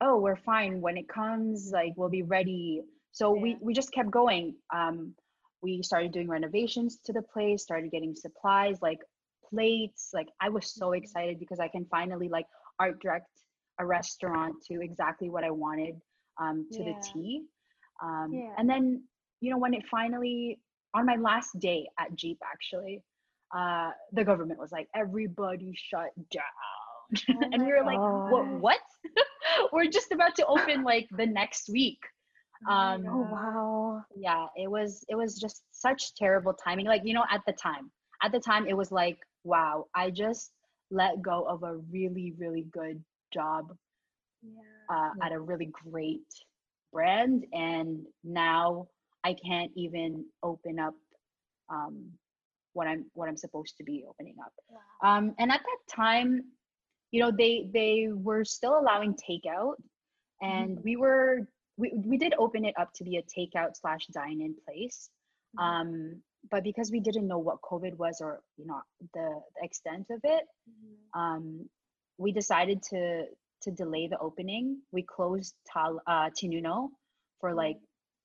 oh 0.00 0.18
we're 0.18 0.36
fine 0.36 0.80
when 0.80 0.96
it 0.98 1.08
comes 1.08 1.70
like 1.72 1.92
we'll 1.96 2.08
be 2.10 2.22
ready 2.22 2.82
so 3.12 3.32
we 3.32 3.50
Yeah. 3.50 3.58
we 3.60 3.74
just 3.74 3.92
kept 3.92 4.10
going 4.10 4.56
um 4.74 5.14
we 5.62 5.82
started 5.82 6.12
doing 6.12 6.28
renovations 6.28 6.98
to 7.04 7.12
the 7.12 7.22
place 7.22 7.62
started 7.62 7.90
getting 7.90 8.14
supplies 8.14 8.80
like 8.82 9.00
plates 9.48 10.10
like 10.14 10.28
i 10.40 10.48
was 10.48 10.66
so 10.76 10.92
Mhm. 10.92 10.98
excited 10.98 11.38
because 11.38 11.60
i 11.60 11.68
can 11.68 11.84
finally 11.86 12.28
like 12.28 12.46
art 12.78 13.00
direct 13.00 13.30
a 13.78 13.86
restaurant 13.86 14.54
to 14.62 14.80
exactly 14.82 15.28
what 15.30 15.44
i 15.44 15.50
wanted 15.50 16.00
um 16.40 16.66
to 16.72 16.82
Yeah. 16.82 16.92
the 16.92 16.94
t 16.94 17.44
um 18.02 18.42
Yeah. 18.42 18.58
and 18.58 18.68
then 18.68 19.02
you 19.40 19.50
know 19.50 19.58
when 19.58 19.74
it 19.74 19.82
finally 19.90 20.58
on 20.94 21.06
my 21.06 21.16
last 21.16 21.58
day 21.58 21.86
at 21.98 22.14
jeep 22.14 22.38
actually 22.44 23.02
uh 23.56 23.90
the 24.12 24.24
government 24.24 24.58
was 24.58 24.72
like 24.72 24.88
everybody 24.94 25.72
shut 25.76 26.10
down. 26.32 27.22
Oh 27.30 27.48
and 27.52 27.62
we 27.64 27.72
were 27.72 27.84
like 27.84 28.02
what 28.24 28.46
what? 28.50 28.80
We're 29.72 29.88
just 29.90 30.12
about 30.12 30.34
to 30.36 30.46
open 30.46 30.82
like 30.84 31.08
the 31.16 31.26
next 31.26 31.68
week. 31.68 31.98
Oh 32.66 32.98
um, 33.04 33.04
Oh 33.06 33.22
wow. 33.24 34.04
yeah 34.14 34.46
it 34.56 34.70
was 34.70 35.04
it 35.08 35.16
was 35.16 35.38
just 35.38 35.62
such 35.72 36.14
terrible 36.14 36.54
timing. 36.54 36.86
Like 36.86 37.02
you 37.04 37.14
know 37.14 37.24
at 37.30 37.40
the 37.46 37.52
time 37.52 37.90
at 38.22 38.32
the 38.32 38.40
time 38.40 38.66
it 38.66 38.76
was 38.76 38.90
like 38.90 39.18
wow 39.44 39.86
i 39.94 40.10
just 40.10 40.52
let 40.90 41.20
go 41.22 41.44
of 41.48 41.62
a 41.62 41.76
really 41.90 42.34
really 42.38 42.66
good 42.72 43.02
job 43.32 43.66
Yeah. 44.42 44.90
uh, 44.90 45.10
at 45.22 45.32
a 45.32 45.40
really 45.40 45.70
great 45.90 46.26
brand 46.92 47.44
and 47.52 48.04
now 48.24 48.86
i 49.24 49.34
can't 49.46 49.70
even 49.76 50.24
open 50.42 50.78
up 50.78 50.94
um, 51.70 52.10
what 52.72 52.86
i'm 52.86 53.04
what 53.14 53.28
i'm 53.28 53.36
supposed 53.36 53.76
to 53.76 53.84
be 53.84 54.04
opening 54.08 54.34
up 54.44 54.52
Wow. 54.68 54.80
um, 55.18 55.34
and 55.38 55.50
at 55.50 55.60
that 55.60 55.94
time 55.94 56.44
you 57.10 57.20
know 57.20 57.30
they 57.36 57.68
they 57.72 58.08
were 58.12 58.44
still 58.44 58.78
allowing 58.78 59.14
takeout 59.14 59.74
and 60.42 60.78
we 60.84 60.96
were 60.96 61.40
we, 61.76 61.92
we 61.94 62.16
did 62.18 62.34
open 62.38 62.64
it 62.64 62.74
up 62.78 62.90
to 62.94 63.04
be 63.04 63.16
a 63.16 63.22
takeout 63.22 63.76
slash 63.76 64.06
dine 64.08 64.40
in 64.40 64.54
place 64.66 65.10
Mhm. 65.56 65.62
um, 65.64 66.22
but 66.50 66.62
because 66.62 66.90
we 66.92 67.00
didn't 67.00 67.26
know 67.26 67.38
what 67.38 67.58
covid 67.62 67.94
was 67.96 68.20
or 68.20 68.40
you 68.56 68.66
know 68.66 68.80
the, 69.14 69.28
the 69.56 69.64
extent 69.64 70.06
of 70.10 70.20
it 70.24 70.44
Mhm. 70.68 71.20
um, 71.20 71.68
we 72.18 72.32
decided 72.32 72.82
to 72.90 73.24
to 73.62 73.70
delay 73.70 74.06
the 74.08 74.18
opening 74.18 74.78
we 74.92 75.02
closed 75.02 75.54
Tal, 75.66 76.00
uh, 76.06 76.30
tinuno 76.30 76.88
for 77.40 77.52
Mm. 77.52 77.56
like 77.56 77.78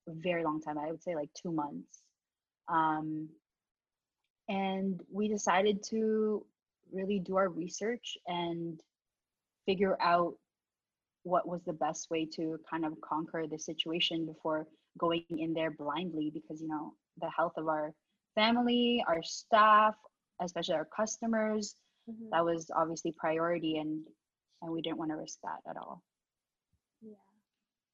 a 0.10 0.14
very 0.14 0.44
long 0.44 0.62
time 0.62 0.78
i 0.78 0.92
would 0.92 1.04
say 1.04 1.16
like 1.16 1.30
two 1.34 1.52
months 1.52 2.02
um, 2.68 3.30
and 4.50 5.02
we 5.12 5.28
decided 5.28 5.84
to 5.90 6.46
really 6.92 7.20
do 7.20 7.36
our 7.38 7.50
research 7.50 8.18
and 8.28 8.80
figure 9.66 9.98
out 10.02 10.34
what 11.24 11.48
was 11.48 11.62
the 11.64 11.74
best 11.74 12.10
way 12.10 12.26
to 12.26 12.60
kind 12.70 12.86
of 12.86 12.94
conquer 13.02 13.46
the 13.48 13.58
situation 13.60 14.26
before 14.26 14.68
going 14.98 15.26
in 15.30 15.54
there 15.54 15.72
blindly 15.72 16.20
because 16.34 16.62
you 16.62 16.68
know 16.68 16.94
the 17.22 17.30
health 17.30 17.54
of 17.58 17.68
our 17.68 17.94
family 18.36 19.04
our 19.08 19.22
staff 19.24 19.96
especially 20.42 20.76
our 20.76 20.88
customers 20.96 21.76
Mhm. 22.10 22.30
that 22.32 22.44
was 22.44 22.70
obviously 22.76 23.12
priority 23.18 23.78
and 23.78 24.02
and 24.64 24.74
we 24.74 24.82
didn't 24.82 25.00
want 25.00 25.12
to 25.12 25.18
risk 25.18 25.40
that 25.44 25.62
at 25.70 25.78
all 25.78 26.04
Yeah. 27.02 27.16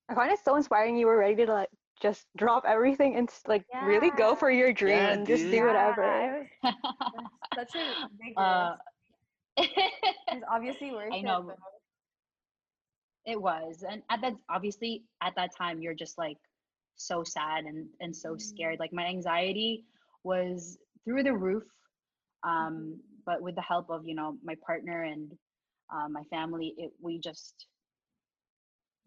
I 0.10 0.16
find 0.16 0.32
it 0.32 0.40
so 0.40 0.56
inspiring. 0.56 0.98
You 0.98 1.08
were 1.08 1.18
ready 1.18 1.46
to 1.46 1.54
like 1.54 1.70
just 2.02 2.28
drop 2.38 2.66
everything 2.66 3.16
and 3.18 3.30
s- 3.30 3.44
like 3.48 3.66
really 3.82 4.12
go 4.12 4.36
for 4.36 4.52
your 4.52 4.74
dream 4.74 4.98
Yeah, 4.98 5.14
and 5.14 5.28
just 5.28 5.52
do 5.52 5.66
whatever. 5.66 6.50
Yeah, 6.64 6.64
I 6.64 6.72
was, 7.14 7.30
such 7.56 7.76
a 7.76 7.96
big 8.20 8.36
uh. 8.38 8.76
It's 10.32 10.44
obviously 10.52 10.92
worth 10.92 11.14
I 11.14 11.22
it. 11.22 11.24
know, 11.24 11.44
though. 11.48 11.56
it 13.26 13.42
was 13.42 13.84
and 13.88 14.04
at 14.10 14.22
that 14.22 14.34
obviously 14.50 15.04
at 15.22 15.36
that 15.36 15.52
time 15.56 15.82
you're 15.82 15.94
just 15.96 16.18
like 16.18 16.38
so 16.96 17.24
sad 17.24 17.66
and 17.66 17.88
and 18.00 18.16
so 18.16 18.38
scared 18.38 18.80
like 18.80 18.94
my 18.94 19.06
anxiety 19.06 19.86
was 20.24 20.78
through 21.06 21.24
the 21.24 21.34
roof 21.34 21.64
um 22.44 23.02
but 23.26 23.42
with 23.42 23.56
the 23.56 23.62
help 23.62 23.90
of 23.90 24.06
you 24.08 24.16
know 24.16 24.38
my 24.44 24.56
partner 24.66 25.04
and 25.04 25.38
uh, 25.94 26.08
my 26.10 26.24
family 26.30 26.74
it 26.78 26.92
we 27.02 27.20
just 27.20 27.68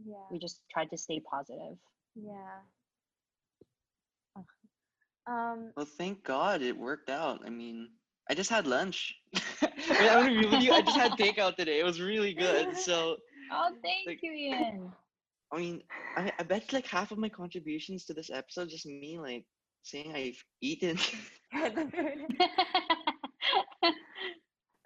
Yeah. 0.05 0.27
we 0.31 0.39
just 0.39 0.61
tried 0.73 0.91
to 0.91 0.99
stay 0.99 1.21
positive 1.21 1.77
Yeah. 2.15 2.61
Um. 5.27 5.73
Well, 5.77 5.87
thank 5.87 6.25
God 6.25 6.63
it 6.63 6.77
worked 6.77 7.09
out. 7.09 7.41
I 7.47 7.51
mean, 7.51 7.91
I 8.29 8.35
just 8.35 8.51
had 8.51 8.67
lunch. 8.67 9.15
I 9.63 9.69
mean, 10.01 10.09
I'm 10.11 10.27
gonna 10.27 10.41
be 10.41 10.47
with 10.47 10.63
you. 10.65 10.73
I 10.73 10.83
just 10.83 10.97
had 10.97 11.13
takeout 11.13 11.55
today. 11.57 11.79
It 11.79 11.85
was 11.85 12.01
really 12.01 12.35
good. 12.35 12.77
So, 12.77 13.17
oh 13.53 13.71
thank 13.83 14.07
Like- 14.09 14.19
you 14.23 14.33
ian 14.33 14.93
I 15.53 15.59
mean, 15.59 15.83
I, 16.17 16.33
I 16.39 16.43
bet 16.45 16.73
like 16.73 16.87
half 16.87 17.13
of 17.13 17.19
my 17.19 17.29
contributions 17.29 18.07
to 18.07 18.15
this 18.15 18.31
episode 18.31 18.71
just 18.71 18.87
me 18.87 19.19
like 19.21 19.45
saying 19.83 20.13
I've 20.15 20.43
eaten. 20.63 20.99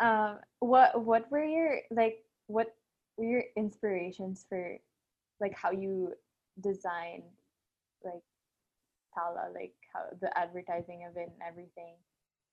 Um. 0.01 0.39
What 0.61 1.05
What 1.05 1.31
were 1.31 1.45
your 1.45 1.81
like? 1.91 2.19
What 2.47 2.75
were 3.17 3.25
your 3.25 3.45
inspirations 3.57 4.45
for, 4.49 4.79
like, 5.41 5.55
how 5.55 5.71
you 5.71 6.13
design, 6.61 7.23
like, 8.05 8.23
Tala, 9.17 9.49
like 9.55 9.73
how 9.93 10.05
the 10.21 10.37
advertising 10.37 11.07
of 11.09 11.17
it 11.17 11.29
and 11.33 11.43
everything. 11.47 11.95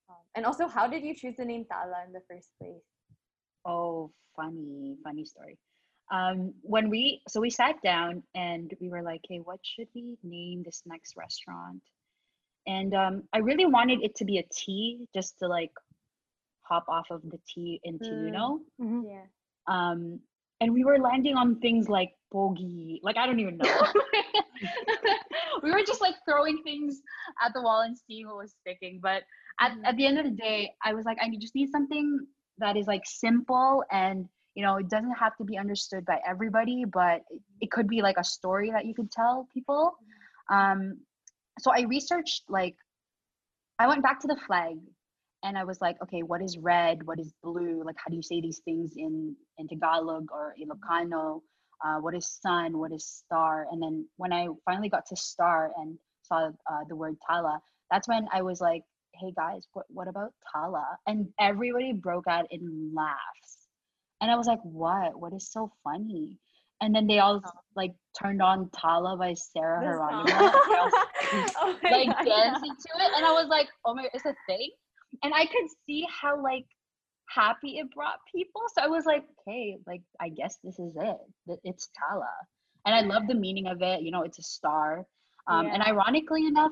Um, 0.09 0.15
and 0.35 0.45
also, 0.45 0.67
how 0.67 0.87
did 0.87 1.03
you 1.03 1.13
choose 1.13 1.35
the 1.37 1.45
name 1.45 1.65
Tala 1.65 2.03
in 2.07 2.13
the 2.13 2.21
first 2.29 2.49
place? 2.59 2.83
Oh, 3.65 4.11
funny, 4.35 4.97
funny 5.03 5.25
story. 5.25 5.57
Um, 6.11 6.53
when 6.61 6.89
we 6.89 7.21
so 7.27 7.39
we 7.41 7.49
sat 7.49 7.81
down 7.81 8.23
and 8.35 8.73
we 8.79 8.89
were 8.89 9.01
like, 9.01 9.21
hey, 9.27 9.39
what 9.39 9.59
should 9.63 9.87
we 9.95 10.17
name 10.23 10.63
this 10.63 10.83
next 10.85 11.15
restaurant? 11.17 11.81
And 12.67 12.93
um, 12.93 13.23
I 13.33 13.39
really 13.39 13.65
wanted 13.65 14.01
it 14.01 14.15
to 14.15 14.25
be 14.25 14.37
a 14.37 14.43
tea, 14.53 15.07
just 15.13 15.39
to 15.39 15.47
like 15.47 15.71
hop 16.67 16.85
off 16.89 17.07
of 17.11 17.21
the 17.23 17.39
tea 17.47 17.79
in 17.83 17.99
Mm. 17.99 18.05
Tinuno. 18.05 18.59
Mhm. 18.79 19.03
Yeah. 19.07 19.25
Um, 19.67 20.19
and 20.59 20.73
we 20.73 20.83
were 20.83 20.97
landing 20.99 21.35
on 21.35 21.59
things 21.59 21.89
like 21.89 22.15
bogey, 22.31 22.99
like 23.03 23.17
I 23.17 23.25
don't 23.25 23.39
even 23.39 23.57
know. 23.57 23.65
we 25.63 25.71
were 25.71 25.83
just 25.83 26.01
like 26.01 26.15
throwing 26.27 26.61
things 26.63 27.01
at 27.43 27.53
the 27.53 27.61
wall 27.61 27.81
and 27.81 27.97
seeing 27.97 28.27
what 28.27 28.37
was 28.37 28.53
sticking. 28.61 28.99
But 29.01 29.23
at, 29.59 29.71
Mhm. 29.71 29.85
at 29.85 29.97
the 29.97 30.05
end 30.05 30.19
of 30.19 30.25
the 30.25 30.31
day, 30.31 30.73
I 30.83 30.93
was 30.93 31.05
like, 31.05 31.17
I 31.21 31.29
just 31.39 31.55
need 31.55 31.69
something 31.69 32.27
that 32.59 32.77
is 32.77 32.87
like 32.87 33.03
simple 33.05 33.83
and 33.91 34.27
you 34.55 34.63
know, 34.63 34.75
it 34.77 34.87
doesn't 34.89 35.11
have 35.13 35.35
to 35.37 35.43
be 35.43 35.57
understood 35.57 36.05
by 36.05 36.19
everybody, 36.27 36.85
but 36.85 37.23
it 37.59 37.71
could 37.71 37.87
be 37.87 38.01
like 38.01 38.17
a 38.17 38.23
story 38.23 38.69
that 38.71 38.85
you 38.85 38.93
could 38.93 39.11
tell 39.11 39.47
people. 39.53 39.97
Um, 40.51 40.99
so 41.59 41.71
I 41.71 41.81
researched 41.81 42.43
like 42.49 42.75
I 43.79 43.87
went 43.87 44.03
back 44.03 44.19
to 44.21 44.27
the 44.27 44.35
flag 44.35 44.77
and 45.43 45.57
I 45.57 45.63
was 45.65 45.81
like, 45.81 46.01
okay, 46.01 46.23
what 46.23 46.41
is 46.41 46.57
red? 46.57 47.05
What 47.05 47.19
is 47.19 47.33
blue? 47.43 47.83
Like, 47.85 47.95
how 47.97 48.09
do 48.09 48.15
you 48.15 48.23
say 48.23 48.39
these 48.39 48.59
things 48.59 48.93
in, 48.95 49.35
in 49.57 49.67
Tagalog 49.67 50.29
or 50.31 50.55
Ilocano? 50.61 51.41
Uh, 51.85 51.97
what 51.99 52.15
is 52.15 52.39
sun? 52.41 52.77
What 52.77 52.93
is 52.93 53.05
star? 53.05 53.67
And 53.71 53.81
then 53.81 54.07
when 54.15 54.31
I 54.31 54.47
finally 54.65 54.87
got 54.87 55.05
to 55.07 55.15
star 55.17 55.71
and 55.77 55.97
saw 56.21 56.47
uh, 56.47 56.83
the 56.87 56.95
word 56.95 57.17
tala, 57.29 57.59
that's 57.91 58.07
when 58.07 58.27
I 58.31 58.41
was 58.41 58.61
like, 58.61 58.83
hey 59.15 59.33
guys, 59.35 59.67
what, 59.73 59.85
what 59.89 60.07
about 60.07 60.31
tala? 60.53 60.85
And 61.07 61.27
everybody 61.39 61.91
broke 61.91 62.27
out 62.27 62.45
in 62.49 62.91
laughs. 62.95 63.67
And 64.21 64.31
I 64.31 64.35
was 64.37 64.47
like, 64.47 64.61
what? 64.63 65.19
What 65.19 65.33
is 65.33 65.51
so 65.51 65.71
funny? 65.83 66.39
And 66.79 66.95
then 66.95 67.05
they 67.05 67.19
all 67.19 67.41
like 67.75 67.93
turned 68.19 68.41
on 68.41 68.69
Tala 68.69 69.17
by 69.17 69.33
Sarah 69.33 69.81
Geronimo. 69.83 70.29
song. 70.29 70.31
and 70.31 70.33
I 70.33 70.85
was 70.85 70.93
oh 71.61 71.79
like 71.83 72.07
God, 72.07 72.25
dancing 72.25 72.75
to 72.75 73.03
it 73.03 73.11
and 73.15 73.25
i 73.25 73.31
was 73.31 73.47
like 73.49 73.67
oh 73.85 73.95
my 73.95 74.07
it's 74.13 74.25
a 74.25 74.35
thing 74.47 74.69
and 75.23 75.33
i 75.33 75.45
could 75.45 75.67
see 75.85 76.05
how 76.09 76.41
like 76.41 76.65
happy 77.29 77.77
it 77.79 77.87
brought 77.95 78.19
people 78.33 78.61
so 78.75 78.83
i 78.83 78.87
was 78.87 79.05
like 79.05 79.23
okay 79.39 79.77
like 79.87 80.01
i 80.19 80.29
guess 80.29 80.57
this 80.63 80.77
is 80.79 80.93
it 80.95 81.59
it's 81.63 81.89
tala. 81.97 82.27
And 82.85 82.93
i 82.93 83.01
love 83.01 83.27
the 83.27 83.33
meaning 83.33 83.67
of 83.67 83.81
it 83.81 84.01
you 84.01 84.11
know 84.11 84.23
it's 84.23 84.39
a 84.39 84.43
star 84.43 85.05
um, 85.47 85.67
and 85.67 85.81
ironically 85.81 86.45
enough 86.45 86.71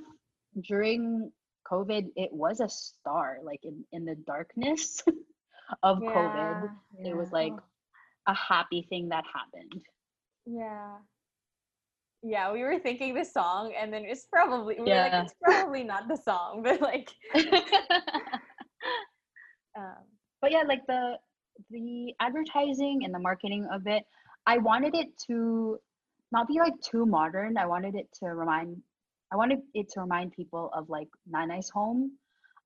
during 0.68 1.32
covid 1.70 2.08
it 2.16 2.32
was 2.32 2.60
a 2.60 2.70
star 2.70 3.38
like 3.44 3.62
in, 3.64 3.84
in 3.92 4.06
the 4.06 4.16
darkness 4.16 5.02
of 5.84 6.00
covid 6.00 6.70
Yeah, 7.00 7.12
it 7.12 7.16
was 7.16 7.32
like 7.32 7.54
a 8.28 8.34
happy 8.34 8.86
thing 8.90 9.10
that 9.10 9.24
happened. 9.34 9.82
Yeah. 10.46 10.98
Yeah, 12.24 12.52
we 12.52 12.62
were 12.64 12.78
thinking 12.80 13.16
the 13.16 13.26
song 13.26 13.74
and 13.80 13.92
then 13.92 14.04
it's 14.06 14.28
probably 14.32 14.76
we 14.76 14.82
were 14.82 14.88
Yeah. 14.90 15.04
like 15.04 15.26
it's 15.26 15.34
probably 15.42 15.84
not 15.84 16.08
the 16.08 16.18
song, 16.18 16.62
but 16.64 16.82
like 16.82 17.10
um 19.78 20.04
but 20.42 20.52
yeah 20.52 20.64
like 20.68 20.86
the 20.88 21.18
the 21.70 22.14
advertising 22.20 23.02
and 23.04 23.14
the 23.14 23.20
marketing 23.20 23.68
of 23.72 23.86
it 23.88 24.04
i 24.48 24.58
wanted 24.58 24.96
it 24.96 25.08
to 25.28 25.78
not 26.32 26.48
be 26.48 26.60
like 26.60 26.74
too 26.82 27.06
modern 27.06 27.58
i 27.58 27.66
wanted 27.66 27.96
it 27.96 28.08
to 28.14 28.26
remind 28.28 28.76
i 29.32 29.36
wanted 29.36 29.60
it 29.74 29.88
to 29.90 30.02
remind 30.02 30.32
people 30.34 30.70
of 30.74 30.90
like 30.90 31.08
nanai's 31.34 31.70
home 31.70 32.12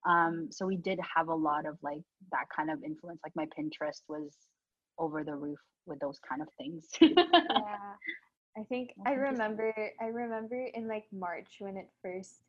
um 0.08 0.48
so 0.52 0.66
we 0.66 0.78
did 0.78 1.00
have 1.16 1.28
a 1.28 1.36
lot 1.36 1.66
of 1.66 1.78
like 1.84 2.02
that 2.32 2.46
kind 2.56 2.72
of 2.72 2.84
influence 2.84 3.20
like 3.24 3.36
my 3.36 3.46
pinterest 3.58 4.02
was 4.08 4.36
over 4.98 5.24
the 5.24 5.36
roof 5.36 5.60
with 5.86 6.00
those 6.00 6.20
kind 6.28 6.42
of 6.42 6.48
things 6.58 6.88
yeah. 7.02 7.94
I 8.58 8.64
think 8.64 8.94
That's 8.98 9.10
I 9.10 9.14
remember 9.14 9.74
I 10.02 10.06
remember 10.08 10.66
in 10.74 10.88
like 10.88 11.06
March 11.12 11.58
when 11.60 11.78
it 11.78 11.90
first 12.02 12.42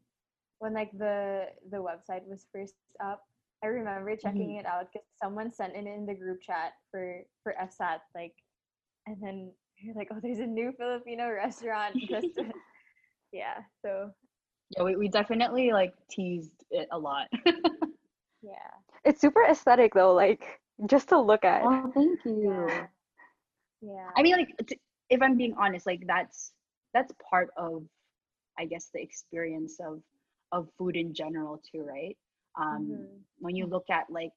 when 0.59 0.75
like 0.75 0.93
the 0.99 1.47
the 1.71 1.79
website 1.79 2.27
was 2.27 2.47
first 2.53 2.77
up. 3.05 3.25
I 3.63 3.69
remember 3.69 4.15
checking 4.17 4.51
Mm-hmm. 4.51 4.61
it 4.61 4.67
out 4.67 4.93
because 4.93 5.07
someone 5.23 5.53
sent 5.53 5.75
it 5.75 5.87
in 5.87 6.07
the 6.07 6.15
group 6.15 6.41
chat 6.43 6.73
for 6.91 7.23
for 7.43 7.55
FSAT 7.61 8.01
like 8.15 8.35
and 9.07 9.17
then 9.23 9.53
you're 9.79 9.95
like, 9.95 10.09
oh 10.13 10.21
there's 10.23 10.39
a 10.41 10.47
new 10.47 10.73
Filipino 10.79 11.31
restaurant 11.35 11.97
just 12.09 12.29
yeah, 13.33 13.63
so 13.83 14.11
yeah 14.77 14.83
we, 14.85 14.97
we 14.97 15.09
definitely 15.09 15.73
like 15.73 15.95
teased 16.09 16.65
it 16.71 16.89
a 16.93 16.99
lot 16.99 17.29
yeah. 18.43 18.71
It's 19.05 19.21
super 19.21 19.45
aesthetic 19.45 19.95
though, 19.95 20.15
like 20.15 20.61
just 20.87 21.09
to 21.11 21.21
look 21.21 21.45
at. 21.45 21.63
oh 21.63 21.91
thank 21.95 22.25
you 22.25 22.43
Yeah. 22.43 22.87
Yeah. 23.83 24.11
I 24.17 24.23
mean, 24.23 24.37
like, 24.37 24.49
t- 24.67 24.81
if 25.11 25.23
I'm 25.23 25.37
being 25.37 25.55
honest, 25.59 25.87
like 25.87 26.03
that's 26.07 26.53
that's 26.95 27.13
part 27.31 27.51
of, 27.57 27.85
I 28.59 28.67
guess, 28.67 28.91
the 28.93 29.01
experience 29.03 29.79
of 29.81 30.03
of 30.53 30.69
food 30.79 30.97
in 30.97 31.15
general 31.15 31.61
too, 31.71 31.83
right? 31.85 32.17
Um, 32.59 33.09
Mhm. 33.09 33.25
When 33.39 33.57
you 33.57 33.67
look 33.67 33.89
at 33.91 34.11
like 34.11 34.33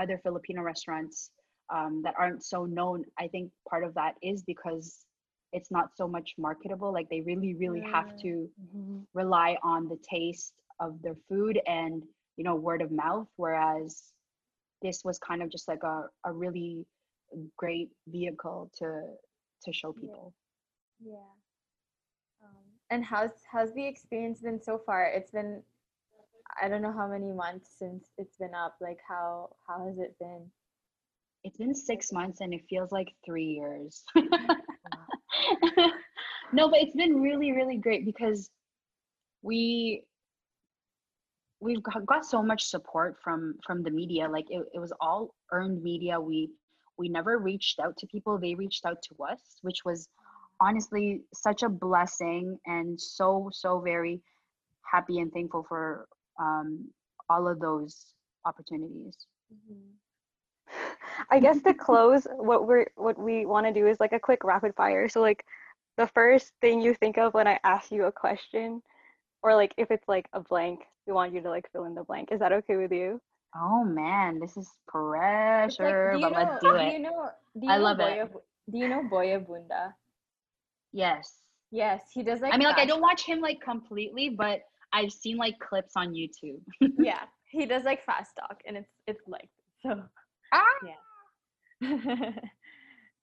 other 0.00 0.18
Filipino 0.22 0.62
restaurants 0.62 1.30
um, 1.72 2.02
that 2.04 2.14
aren't 2.18 2.44
so 2.44 2.64
known, 2.64 3.04
I 3.18 3.28
think 3.28 3.50
part 3.68 3.84
of 3.84 3.94
that 3.94 4.14
is 4.22 4.42
because 4.42 5.04
it's 5.52 5.70
not 5.70 5.94
so 5.96 6.06
much 6.08 6.34
marketable. 6.38 6.92
Like 6.92 7.08
they 7.10 7.20
really, 7.20 7.54
really 7.54 7.84
have 7.90 8.08
to 8.22 8.48
Mhm. 8.58 9.06
rely 9.14 9.56
on 9.62 9.88
the 9.88 9.98
taste 10.08 10.54
of 10.80 11.00
their 11.02 11.16
food 11.28 11.60
and 11.66 12.02
you 12.36 12.44
know 12.44 12.54
word 12.54 12.82
of 12.82 12.90
mouth 12.90 13.26
whereas 13.36 14.12
this 14.82 15.02
was 15.04 15.18
kind 15.18 15.42
of 15.42 15.50
just 15.50 15.68
like 15.68 15.82
a, 15.82 16.04
a 16.24 16.32
really 16.32 16.84
great 17.56 17.90
vehicle 18.08 18.70
to 18.78 19.02
to 19.64 19.72
show 19.72 19.92
Yeah. 19.94 20.00
people 20.00 20.32
Yeah. 21.00 21.32
Um, 22.42 22.64
and 22.90 23.04
how's 23.04 23.42
how's 23.50 23.72
the 23.74 23.86
experience 23.86 24.40
been 24.40 24.60
so 24.60 24.78
far? 24.78 25.04
It's 25.06 25.30
been 25.30 25.62
I 26.60 26.68
don't 26.68 26.82
know 26.82 26.92
how 26.92 27.08
many 27.08 27.32
months 27.32 27.70
since 27.78 28.10
it's 28.18 28.36
been 28.36 28.54
up. 28.54 28.76
Like 28.80 28.98
how 29.08 29.50
how 29.66 29.86
has 29.86 29.98
it 29.98 30.16
been? 30.18 30.50
it's 31.44 31.56
been 31.56 31.74
six 31.74 32.12
months 32.12 32.40
and 32.40 32.52
it 32.52 32.62
feels 32.68 32.90
like 32.92 33.08
three 33.24 33.44
years 33.44 34.04
no 36.52 36.68
but 36.68 36.80
it's 36.80 36.96
been 36.96 37.20
really 37.20 37.52
really 37.52 37.76
great 37.76 38.04
because 38.04 38.50
we 39.42 40.02
we've 41.60 41.82
got, 41.82 42.04
got 42.06 42.24
so 42.24 42.42
much 42.42 42.64
support 42.64 43.16
from 43.22 43.54
from 43.66 43.82
the 43.82 43.90
media 43.90 44.28
like 44.28 44.46
it, 44.50 44.64
it 44.74 44.78
was 44.78 44.92
all 45.00 45.34
earned 45.52 45.82
media 45.82 46.20
we 46.20 46.50
we 46.98 47.08
never 47.08 47.38
reached 47.38 47.78
out 47.80 47.96
to 47.96 48.06
people 48.06 48.38
they 48.38 48.54
reached 48.54 48.84
out 48.86 49.02
to 49.02 49.14
us 49.24 49.40
which 49.62 49.84
was 49.84 50.08
honestly 50.60 51.22
such 51.34 51.62
a 51.62 51.68
blessing 51.68 52.58
and 52.66 53.00
so 53.00 53.48
so 53.52 53.80
very 53.80 54.20
happy 54.90 55.20
and 55.20 55.32
thankful 55.32 55.64
for 55.68 56.08
um, 56.40 56.88
all 57.30 57.46
of 57.48 57.60
those 57.60 58.06
opportunities 58.44 59.16
I 61.30 61.40
guess 61.40 61.60
to 61.62 61.74
close, 61.74 62.26
what 62.36 62.66
we're 62.66 62.86
what 62.96 63.18
we 63.18 63.46
want 63.46 63.66
to 63.66 63.72
do 63.72 63.86
is 63.86 64.00
like 64.00 64.12
a 64.12 64.20
quick 64.20 64.44
rapid 64.44 64.74
fire. 64.76 65.08
So 65.08 65.20
like 65.20 65.44
the 65.96 66.06
first 66.08 66.52
thing 66.60 66.80
you 66.80 66.94
think 66.94 67.18
of 67.18 67.34
when 67.34 67.48
I 67.48 67.58
ask 67.64 67.90
you 67.90 68.04
a 68.04 68.12
question, 68.12 68.82
or 69.42 69.54
like 69.54 69.74
if 69.76 69.90
it's 69.90 70.08
like 70.08 70.28
a 70.32 70.40
blank, 70.40 70.80
we 71.06 71.12
want 71.12 71.34
you 71.34 71.40
to 71.42 71.50
like 71.50 71.70
fill 71.72 71.84
in 71.84 71.94
the 71.94 72.04
blank. 72.04 72.30
Is 72.32 72.40
that 72.40 72.52
okay 72.52 72.76
with 72.76 72.92
you? 72.92 73.20
Oh 73.56 73.84
man 73.84 74.38
this 74.40 74.56
is 74.56 74.68
It's 75.66 75.78
like, 75.80 75.96
pressure 75.96 76.12
do 76.12 76.18
you 76.18 76.30
but 76.30 76.32
know, 76.32 76.38
let's 76.38 76.62
do 76.62 76.74
Do 76.74 76.76
it 76.76 76.92
you 76.92 76.98
know 76.98 77.30
do 77.58 77.66
you 77.66 77.72
I 77.72 77.76
know 77.76 77.82
love 77.82 78.00
it. 78.00 78.18
Boya, 78.18 78.32
Bu- 78.32 78.40
Do 78.70 78.78
you 78.78 78.88
know 78.88 79.02
Boy 79.08 79.26
Abunda? 79.28 79.92
yes 80.92 81.42
Yes, 81.70 82.00
he 82.14 82.22
does 82.22 82.40
like 82.40 82.54
i 82.54 82.56
mean 82.56 82.66
like 82.68 82.78
i 82.78 82.86
don't 82.86 83.02
watch 83.02 83.24
him 83.24 83.40
like 83.40 83.60
completely 83.60 84.30
but 84.30 84.60
i've 84.92 85.12
seen 85.12 85.36
like 85.36 85.58
clips 85.58 85.92
on 85.96 86.14
youtube 86.14 86.60
Yeah, 86.98 87.20
he 87.50 87.66
does 87.66 87.84
like 87.84 88.04
fast 88.04 88.32
talk 88.40 88.60
and 88.66 88.76
it's 88.76 88.90
it's 89.06 89.22
like 89.26 89.50
so 89.82 90.02
ah! 90.52 90.62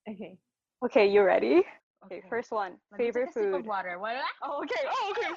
okay. 0.09 0.37
Okay, 0.85 1.07
you 1.07 1.23
ready? 1.23 1.63
Okay, 2.05 2.19
Okay. 2.19 2.29
first 2.29 2.51
one. 2.51 2.73
Let 2.91 2.99
me 3.01 3.05
take 3.07 3.15
Favorite 3.15 3.29
a 3.29 3.33
sip 3.33 3.43
of 3.45 3.51
food. 3.51 3.65
water 3.65 3.97
what 3.99 4.15
Oh, 4.43 4.61
okay. 4.63 4.83
Oh, 4.87 5.13
okay. 5.17 5.31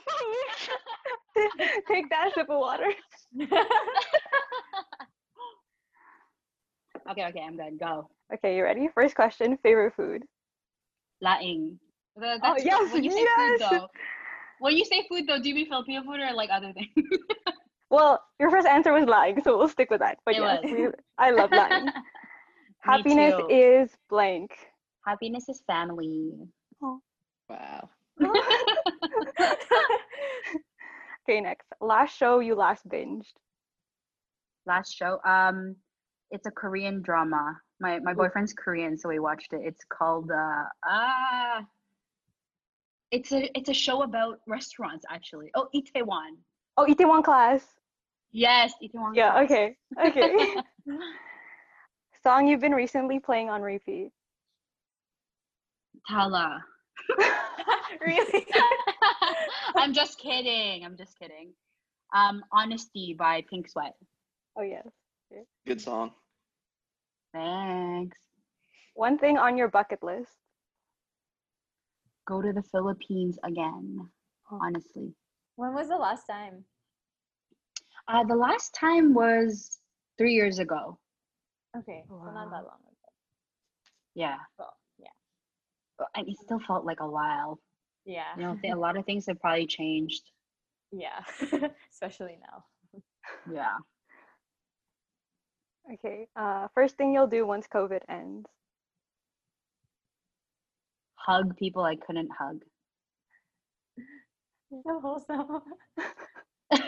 Take 1.89 2.11
that 2.11 2.35
sip 2.35 2.51
of 2.51 2.59
water. 2.59 2.93
Okay 7.11 7.25
okay 7.27 7.41
i'm 7.43 7.57
good 7.57 7.79
go 7.79 8.09
Okay, 8.33 8.57
you 8.57 8.63
ready? 8.65 8.89
First 8.89 9.15
question. 9.15 9.57
Favorite 9.59 9.95
food. 9.95 10.25
laing 11.21 11.79
The- 12.17 12.41
Oh, 12.43 12.57
that's 12.65 12.65
yes, 12.65 12.93
when 12.93 13.03
you 13.05 13.11
say 13.11 13.27
yes. 13.27 13.35
food 13.35 13.59
though 13.59 13.89
when 14.59 14.77
you 14.77 14.85
say 14.85 15.07
food 15.09 15.27
though 15.27 15.41
do 15.41 15.49
you 15.49 15.55
mean 15.55 15.69
filipino 15.69 16.03
food 16.03 16.21
or 16.21 16.33
like 16.33 16.51
other 16.51 16.73
things 16.73 16.91
Well, 17.91 18.23
your 18.39 18.51
first 18.51 18.67
answer 18.67 18.93
was 18.93 19.07
lying, 19.07 19.41
so 19.43 19.57
we'll 19.59 19.69
stick 19.69 19.91
with 19.91 20.01
that. 20.01 20.19
But 20.25 20.37
It 20.37 20.41
yes, 20.41 20.61
was. 20.61 20.67
we, 20.71 20.89
I 21.19 21.31
love 21.31 21.53
lying. 21.53 21.95
Happiness 22.81 23.37
too. 23.37 23.49
is 23.49 23.97
blank. 24.09 24.73
happiness 25.05 25.49
is 25.49 25.61
family 25.67 26.49
Wow. 27.49 27.91
Okay, 31.23 31.41
next. 31.41 31.69
Last 31.81 32.17
show 32.17 32.41
you 32.41 32.55
last 32.55 32.89
binged. 32.89 33.33
last 34.67 34.95
show 34.95 35.21
um 35.25 35.77
it's 36.31 36.47
a 36.47 36.51
korean 36.51 37.01
drama 37.03 37.57
my 37.81 37.99
my 38.01 38.13
boyfriend's 38.15 38.53
korean 38.53 38.97
so 38.99 39.09
we 39.09 39.19
watched 39.19 39.53
it 39.53 39.61
it's 39.65 39.85
called 39.89 40.31
uh 40.31 40.65
ah 40.87 41.65
it's 43.11 43.33
a 43.33 43.51
it's 43.57 43.69
a 43.71 43.75
show 43.75 44.03
about 44.03 44.39
restaurants 44.47 45.05
actually 45.11 45.51
oh 45.55 45.69
itaewon 45.75 46.37
Oh, 46.81 46.87
Itaewon 46.89 47.25
class. 47.25 47.63
yes 48.31 48.73
itaewon 48.83 49.13
Yeah, 49.17 49.33
Class. 49.33 49.45
okay. 49.51 49.77
Okay. 50.07 50.55
Song 52.23 52.47
you've 52.47 52.61
been 52.61 52.73
recently 52.75 53.19
playing 53.19 53.49
on 53.51 53.63
repeat. 53.63 54.11
Tala. 56.09 56.63
really? 58.01 58.47
I'm 59.77 59.93
just 59.93 60.19
kidding. 60.21 60.85
I'm 60.85 60.97
just 60.97 61.19
kidding. 61.19 61.53
Um, 62.15 62.43
Honesty 62.53 63.15
by 63.19 63.45
Pink 63.51 63.69
Sweat. 63.69 63.95
Oh 64.57 64.63
yes. 64.63 64.87
Good 65.67 65.81
song. 65.81 66.13
Thanks. 67.33 68.17
One 68.95 69.19
thing 69.19 69.37
on 69.39 69.57
your 69.59 69.69
bucket 69.69 70.03
list. 70.03 70.33
Go 72.27 72.43
to 72.43 72.53
the 72.53 72.63
Philippines 72.63 73.39
again. 73.45 74.09
Oh. 74.51 74.59
Honestly. 74.63 75.15
when 75.57 75.75
was 75.75 75.89
the 75.89 75.97
last 75.97 76.25
time? 76.27 76.65
Uh, 78.07 78.25
the 78.25 78.35
last 78.35 78.75
time 78.75 79.13
was 79.13 79.79
three 80.17 80.33
years 80.33 80.59
ago. 80.59 80.99
Okay, 81.77 82.03
so 82.09 82.15
not 82.17 82.51
that 82.51 82.65
long 82.65 82.81
ago. 82.87 83.13
Yeah. 84.15 84.37
Well, 84.59 84.73
yeah. 84.99 85.09
But- 85.99 86.09
And 86.15 86.27
it 86.29 86.37
still 86.39 86.61
felt 86.61 86.87
like 86.87 87.01
a 87.01 87.09
while. 87.11 87.61
Yeah. 88.07 88.35
You 88.37 88.43
know, 88.43 88.59
th- 88.61 88.73
a 88.75 88.79
lot 88.79 88.97
of 88.97 89.05
things 89.05 89.27
have 89.27 89.39
probably 89.41 89.67
changed. 89.67 90.23
Yeah. 90.91 91.21
Especially 91.93 92.39
now. 92.41 92.65
Yeah. 93.53 93.77
Okay. 95.93 96.29
Uh, 96.37 96.69
first 96.75 96.97
thing 96.97 97.13
you'll 97.15 97.27
do 97.27 97.47
once 97.47 97.67
COVID 97.67 98.01
ends. 98.09 98.49
Hug 101.15 101.57
people 101.57 101.83
I 101.83 101.97
couldn't 101.97 102.31
hug. 102.39 102.63
So 104.71 105.01
wholesome. 105.01 105.63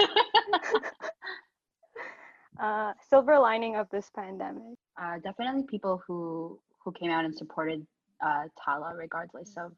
Uh, 2.60 2.92
silver 3.08 3.38
lining 3.38 3.76
of 3.76 3.88
this 3.90 4.10
pandemic. 4.14 4.76
uh, 5.00 5.18
definitely 5.24 5.64
people 5.64 6.02
who 6.06 6.60
who 6.84 6.92
came 6.92 7.10
out 7.10 7.24
and 7.24 7.34
supported 7.34 7.86
uh, 8.22 8.44
Tala 8.62 8.94
regardless 8.96 9.54
of 9.56 9.72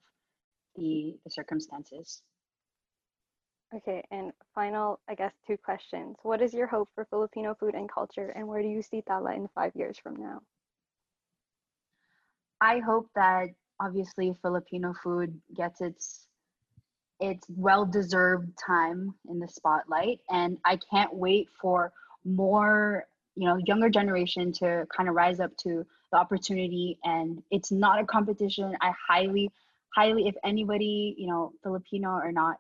the, 0.75 1.17
the 1.25 1.31
circumstances. 1.31 2.23
Okay, 3.75 4.05
and 4.11 4.33
final, 4.55 5.01
I 5.09 5.15
guess, 5.15 5.33
two 5.47 5.57
questions. 5.57 6.17
What 6.23 6.43
is 6.43 6.53
your 6.53 6.67
hope 6.67 6.91
for 6.95 7.07
Filipino 7.07 7.55
food 7.55 7.75
and 7.75 7.91
culture, 7.91 8.29
and 8.37 8.47
where 8.47 8.61
do 8.61 8.69
you 8.69 8.83
see 8.83 9.01
Tala 9.01 9.35
in 9.35 9.49
five 9.55 9.73
years 9.75 9.99
from 9.99 10.17
now? 10.17 10.43
I 12.61 12.81
hope 12.81 13.09
that 13.15 13.49
obviously 13.81 14.35
Filipino 14.43 14.95
food 15.03 15.41
gets 15.57 15.81
its 15.81 16.27
its 17.21 17.47
well-deserved 17.49 18.51
time 18.59 19.15
in 19.29 19.39
the 19.39 19.47
spotlight 19.47 20.19
and 20.31 20.59
I 20.65 20.77
can't 20.91 21.15
wait 21.15 21.49
for 21.61 21.93
more, 22.25 23.07
you 23.37 23.47
know, 23.47 23.59
younger 23.65 23.89
generation 23.89 24.53
to 24.55 24.87
kind 24.95 25.09
of 25.09 25.15
rise 25.15 25.39
up 25.39 25.57
to 25.59 25.87
the 26.11 26.19
opportunity 26.19 26.99
and 27.05 27.41
it's 27.53 27.71
not 27.71 28.01
a 28.01 28.05
competition. 28.05 28.77
I 28.81 28.93
highly 29.09 29.51
highly 29.95 30.27
if 30.27 30.35
anybody, 30.45 31.15
you 31.17 31.29
know, 31.29 31.53
Filipino 31.63 32.11
or 32.11 32.33
not 32.33 32.57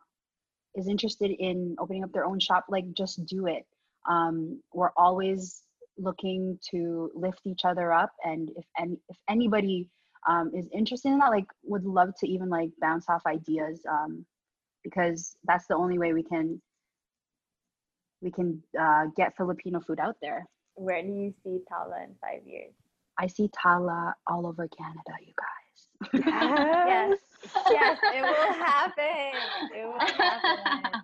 is 0.75 0.89
interested 0.89 1.31
in 1.31 1.77
opening 1.79 2.05
up 2.05 2.13
their 2.13 2.25
own 2.25 2.41
shop, 2.41 2.65
like 2.69 2.85
just 2.93 3.25
do 3.27 3.47
it. 3.47 3.65
Um, 4.09 4.61
we're 4.73 4.93
always 4.97 5.63
looking 5.99 6.59
to 6.71 7.11
lift 7.15 7.41
each 7.45 7.65
other 7.65 7.93
up 7.93 8.11
and 8.25 8.51
if 8.57 8.65
any 8.79 8.97
if 9.09 9.17
anybody 9.29 9.89
um, 10.29 10.51
is 10.55 10.67
interested 10.73 11.09
in 11.11 11.19
that 11.19 11.31
like 11.31 11.47
would 11.65 11.85
love 11.85 12.11
to 12.19 12.29
even 12.29 12.49
like 12.49 12.71
bounce 12.81 13.07
off 13.09 13.23
ideas 13.27 13.81
um, 13.91 14.25
because 14.83 15.37
that's 15.45 15.67
the 15.67 15.77
only 15.77 15.99
way 15.99 16.13
we 16.13 16.23
can 16.23 16.61
we 18.21 18.31
can 18.31 18.63
uh, 18.81 19.05
get 19.17 19.37
filipino 19.37 19.81
food 19.81 20.01
out 20.01 20.17
there 20.23 20.47
Where 20.75 21.03
do 21.03 21.09
you 21.09 21.35
see 21.45 21.59
Tala 21.69 22.03
in 22.05 22.15
five 22.21 22.47
years? 22.47 22.73
i 23.19 23.27
see 23.27 23.51
tala 23.63 24.15
all 24.27 24.47
over 24.47 24.67
canada 24.69 25.13
you 25.21 25.35
guys 25.37 25.62
Yes. 26.15 27.19
Yes, 27.71 27.99
it 28.12 28.23
will 28.23 28.53
happen. 28.55 29.51
It 29.71 29.85
will 29.87 30.01
happen. 30.01 30.83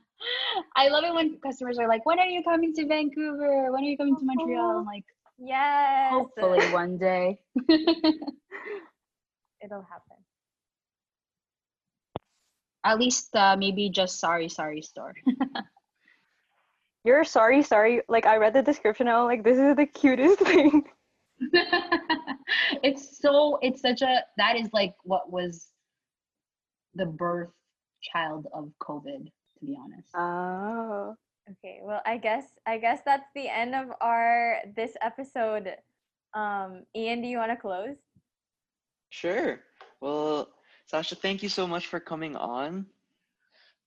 i 0.77 0.89
love 0.89 1.05
it 1.05 1.15
when 1.15 1.39
customers 1.39 1.79
are 1.79 1.87
like 1.87 2.05
when 2.05 2.19
are 2.19 2.27
you 2.27 2.43
coming 2.43 2.75
to 2.75 2.85
vancouver 2.87 3.71
when 3.73 3.85
are 3.85 3.87
you 3.87 3.97
coming 3.97 4.17
to 4.17 4.25
montreal 4.25 4.79
i'm 4.81 4.85
like 4.85 5.05
Yes. 5.39 6.11
hopefully 6.13 6.67
one 6.73 6.99
day 6.99 7.39
It'll 9.63 9.83
happen. 9.83 10.17
at 12.85 12.99
least 12.99 13.35
uh, 13.37 13.57
maybe 13.57 13.89
just 13.91 14.19
sari-sari 14.19 14.83
store 14.83 15.15
You're 17.05 17.25
sari, 17.25 17.63
sari. 17.63 18.03
Like 18.09 18.27
I 18.27 18.37
read 18.37 18.55
the 18.55 18.63
description, 18.63 19.09
I 19.09 19.21
was 19.23 19.29
like, 19.29 19.45
this 19.45 19.57
is 19.57 19.77
the 19.77 19.87
cutest 19.87 20.41
thing. 20.41 20.85
It's 22.83 23.19
so 23.21 23.59
it's 23.63 23.81
such 23.81 24.03
a 24.03 24.23
that 24.37 24.57
is 24.57 24.69
like 24.73 24.95
what 25.05 25.31
was 25.31 25.69
the 26.95 27.07
birth 27.07 27.51
child 28.03 28.47
of 28.53 28.71
covid 28.81 29.25
to 29.25 29.67
be 29.67 29.77
honest 29.79 30.09
Oh. 30.15 31.17
Okay, 31.51 31.81
well, 31.83 32.03
I 32.05 32.19
guess 32.19 32.45
I 32.67 32.77
guess 32.77 33.01
that's 33.07 33.29
the 33.35 33.49
end 33.49 33.75
of 33.75 33.89
our 34.03 34.59
this 34.77 34.93
episode. 35.01 35.77
Um, 36.35 36.85
Ian, 36.95 37.23
do 37.23 37.29
you 37.29 37.39
want 37.39 37.53
to 37.53 37.57
close? 37.57 37.97
Sure. 39.09 39.61
Well, 40.03 40.49
Sasha, 40.87 41.15
thank 41.15 41.43
you 41.43 41.49
so 41.49 41.67
much 41.67 41.87
for 41.87 42.01
coming 42.01 42.37
on. 42.37 42.87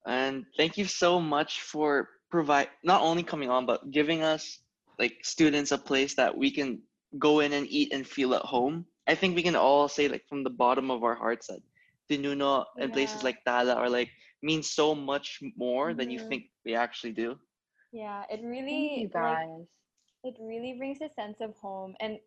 And 0.04 0.44
thank 0.56 0.76
you 0.76 0.86
so 0.86 1.20
much 1.20 1.60
for 1.60 2.08
provide 2.30 2.68
not 2.82 3.02
only 3.02 3.22
coming 3.22 3.50
on 3.50 3.66
but 3.66 3.90
giving 3.90 4.22
us 4.22 4.58
like 4.98 5.18
students 5.22 5.70
a 5.70 5.78
place 5.78 6.14
that 6.14 6.36
we 6.36 6.50
can 6.50 6.80
go 7.18 7.40
in 7.40 7.52
and 7.52 7.66
eat 7.68 7.92
and 7.92 8.06
feel 8.06 8.34
at 8.34 8.42
home. 8.42 8.86
I 9.06 9.14
think 9.14 9.34
we 9.36 9.42
can 9.42 9.56
all 9.56 9.88
say 9.88 10.08
like 10.08 10.24
from 10.28 10.42
the 10.44 10.50
bottom 10.50 10.90
of 10.90 11.02
our 11.04 11.14
hearts 11.14 11.46
that 11.48 11.60
Tinuno 12.10 12.64
and 12.80 12.92
places 12.92 13.22
like 13.22 13.38
Tala 13.44 13.74
are 13.74 13.88
like 13.90 14.10
mean 14.42 14.62
so 14.62 14.94
much 14.94 15.40
more 15.56 15.94
than 15.94 16.10
you 16.10 16.18
Mhm. 16.18 16.28
think 16.28 16.44
they 16.64 16.74
actually 16.74 17.12
do. 17.12 17.36
Yeah, 17.92 18.24
it 18.30 18.40
really 18.44 18.94
you 18.94 19.08
like 19.14 19.40
guys 19.40 19.66
it 20.24 20.36
really 20.40 20.74
brings 20.78 21.00
a 21.00 21.08
sense 21.08 21.40
of 21.40 21.54
home. 21.56 21.94
And 22.00 22.18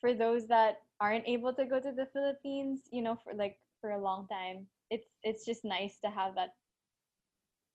for 0.00 0.14
those 0.14 0.46
that 0.48 0.76
aren't 1.00 1.26
able 1.28 1.54
to 1.54 1.64
go 1.64 1.80
to 1.80 1.92
the 1.92 2.06
Philippines, 2.12 2.88
you 2.92 3.02
know, 3.02 3.16
for 3.16 3.34
like 3.34 3.58
for 3.80 3.90
a 3.90 4.00
long 4.02 4.26
time, 4.28 4.66
it's 4.90 5.06
it's 5.22 5.44
just 5.44 5.64
nice 5.64 5.98
to 6.04 6.10
have 6.10 6.34
that. 6.36 6.50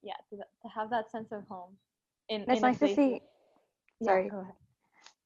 Yeah, 0.01 0.15
to, 0.30 0.38
to 0.38 0.69
have 0.75 0.89
that 0.91 1.10
sense 1.12 1.32
of 1.32 1.47
home. 1.47 1.78
In 2.30 2.47
And 2.47 2.54
it's 2.54 2.62
in 2.62 2.62
nice 2.62 2.80
to 2.80 2.88
see. 2.88 3.12
that- 3.12 3.21
Yeah, 3.99 4.12
Sorry. 4.12 4.30
go 4.30 4.39
ahead. 4.39 4.56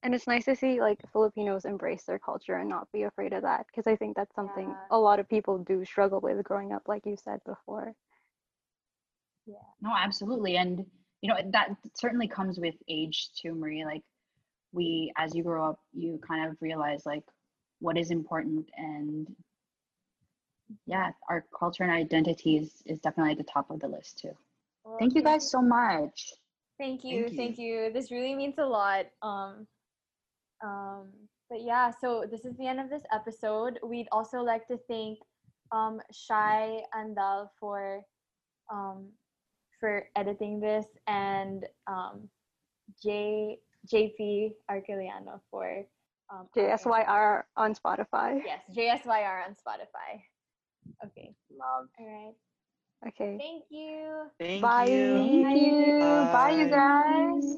And 0.02 0.16
it's 0.16 0.28
nice 0.28 0.46
to 0.46 0.56
see 0.56 0.80
like 0.80 1.00
Filipinos 1.12 1.66
embrace 1.66 2.04
their 2.04 2.20
culture 2.20 2.56
and 2.56 2.70
not 2.70 2.90
be 2.94 3.04
afraid 3.04 3.34
of 3.34 3.42
that 3.44 3.66
because 3.68 3.86
I 3.86 3.96
think 3.98 4.16
that's 4.16 4.34
something 4.36 4.70
Yeah. 4.70 4.86
a 4.92 4.98
lot 4.98 5.20
of 5.20 5.28
people 5.28 5.58
do 5.58 5.84
struggle 5.84 6.22
with 6.22 6.44
growing 6.44 6.72
up, 6.72 6.88
like 6.88 7.06
you 7.06 7.18
said 7.18 7.44
before. 7.46 7.94
Yeah. 9.46 9.56
No, 9.82 9.92
absolutely. 9.96 10.58
And 10.58 10.86
you 11.22 11.30
know, 11.30 11.38
that 11.52 11.76
certainly 11.96 12.28
comes 12.30 12.60
with 12.60 12.76
age 12.88 13.30
too, 13.34 13.54
Marie. 13.56 13.84
Like 13.84 14.04
we 14.72 15.12
as 15.18 15.36
you 15.36 15.44
grow 15.44 15.70
up, 15.70 15.80
you 15.94 16.20
kind 16.26 16.50
of 16.50 16.56
realize 16.62 17.06
like 17.06 17.24
what 17.80 17.98
is 17.98 18.12
important 18.12 18.70
and 18.78 19.28
yeah, 20.86 21.12
our 21.30 21.46
culture 21.58 21.84
and 21.84 21.92
identity 21.92 22.58
is, 22.58 22.84
is 22.86 23.00
definitely 23.00 23.32
at 23.32 23.38
the 23.38 23.44
top 23.44 23.70
of 23.72 23.80
the 23.80 23.88
list 23.88 24.20
too. 24.20 24.32
Well, 24.86 24.98
Thank 25.00 25.16
you 25.16 25.24
guys 25.24 25.50
so 25.50 25.62
much. 25.62 26.32
Thank 26.78 27.04
you, 27.04 27.26
Thank 27.26 27.36
thank 27.36 27.58
you. 27.58 27.92
This 27.92 28.12
really 28.12 28.36
means 28.36 28.56
a 28.58 28.66
lot. 28.66 29.08
Um, 29.22 29.68
um, 30.64 31.08
but 31.50 31.62
yeah, 31.64 31.92
so 32.02 32.26
this 32.30 32.46
is 32.46 32.56
the 32.58 32.68
end 32.68 32.80
of 32.80 32.90
this 32.90 33.04
episode. 33.12 33.80
We'd 33.84 34.08
also 34.12 34.42
like 34.42 34.68
to 34.68 34.78
thank 34.88 35.20
um, 35.72 36.00
Shai 36.12 36.82
Andal 36.96 37.50
for 37.60 38.02
um, 38.72 39.08
for 39.80 40.04
editing 40.16 40.60
this 40.60 40.86
and 41.08 41.66
um, 41.88 42.30
J 43.02 43.58
JP 43.92 44.54
Arceliano 44.70 45.40
for 45.50 45.86
um, 46.32 46.48
JSYR 46.56 47.44
on 47.58 47.74
Spotify. 47.74 48.42
Yes, 48.46 48.62
JSYR 48.76 49.46
on 49.48 49.56
Spotify. 49.56 50.22
Okay, 51.06 51.34
Love. 51.52 51.88
all 52.00 52.06
right. 52.06 52.34
Okay. 53.08 53.38
Thank 53.40 53.64
you. 53.70 54.26
Thank 54.40 54.62
Bye. 54.62 54.88
you. 54.88 55.14
Thank 55.14 55.58
you. 55.58 56.00
Bye, 56.34 56.52
you 56.52 56.68
Bye. 56.68 57.32
guys. 57.42 57.58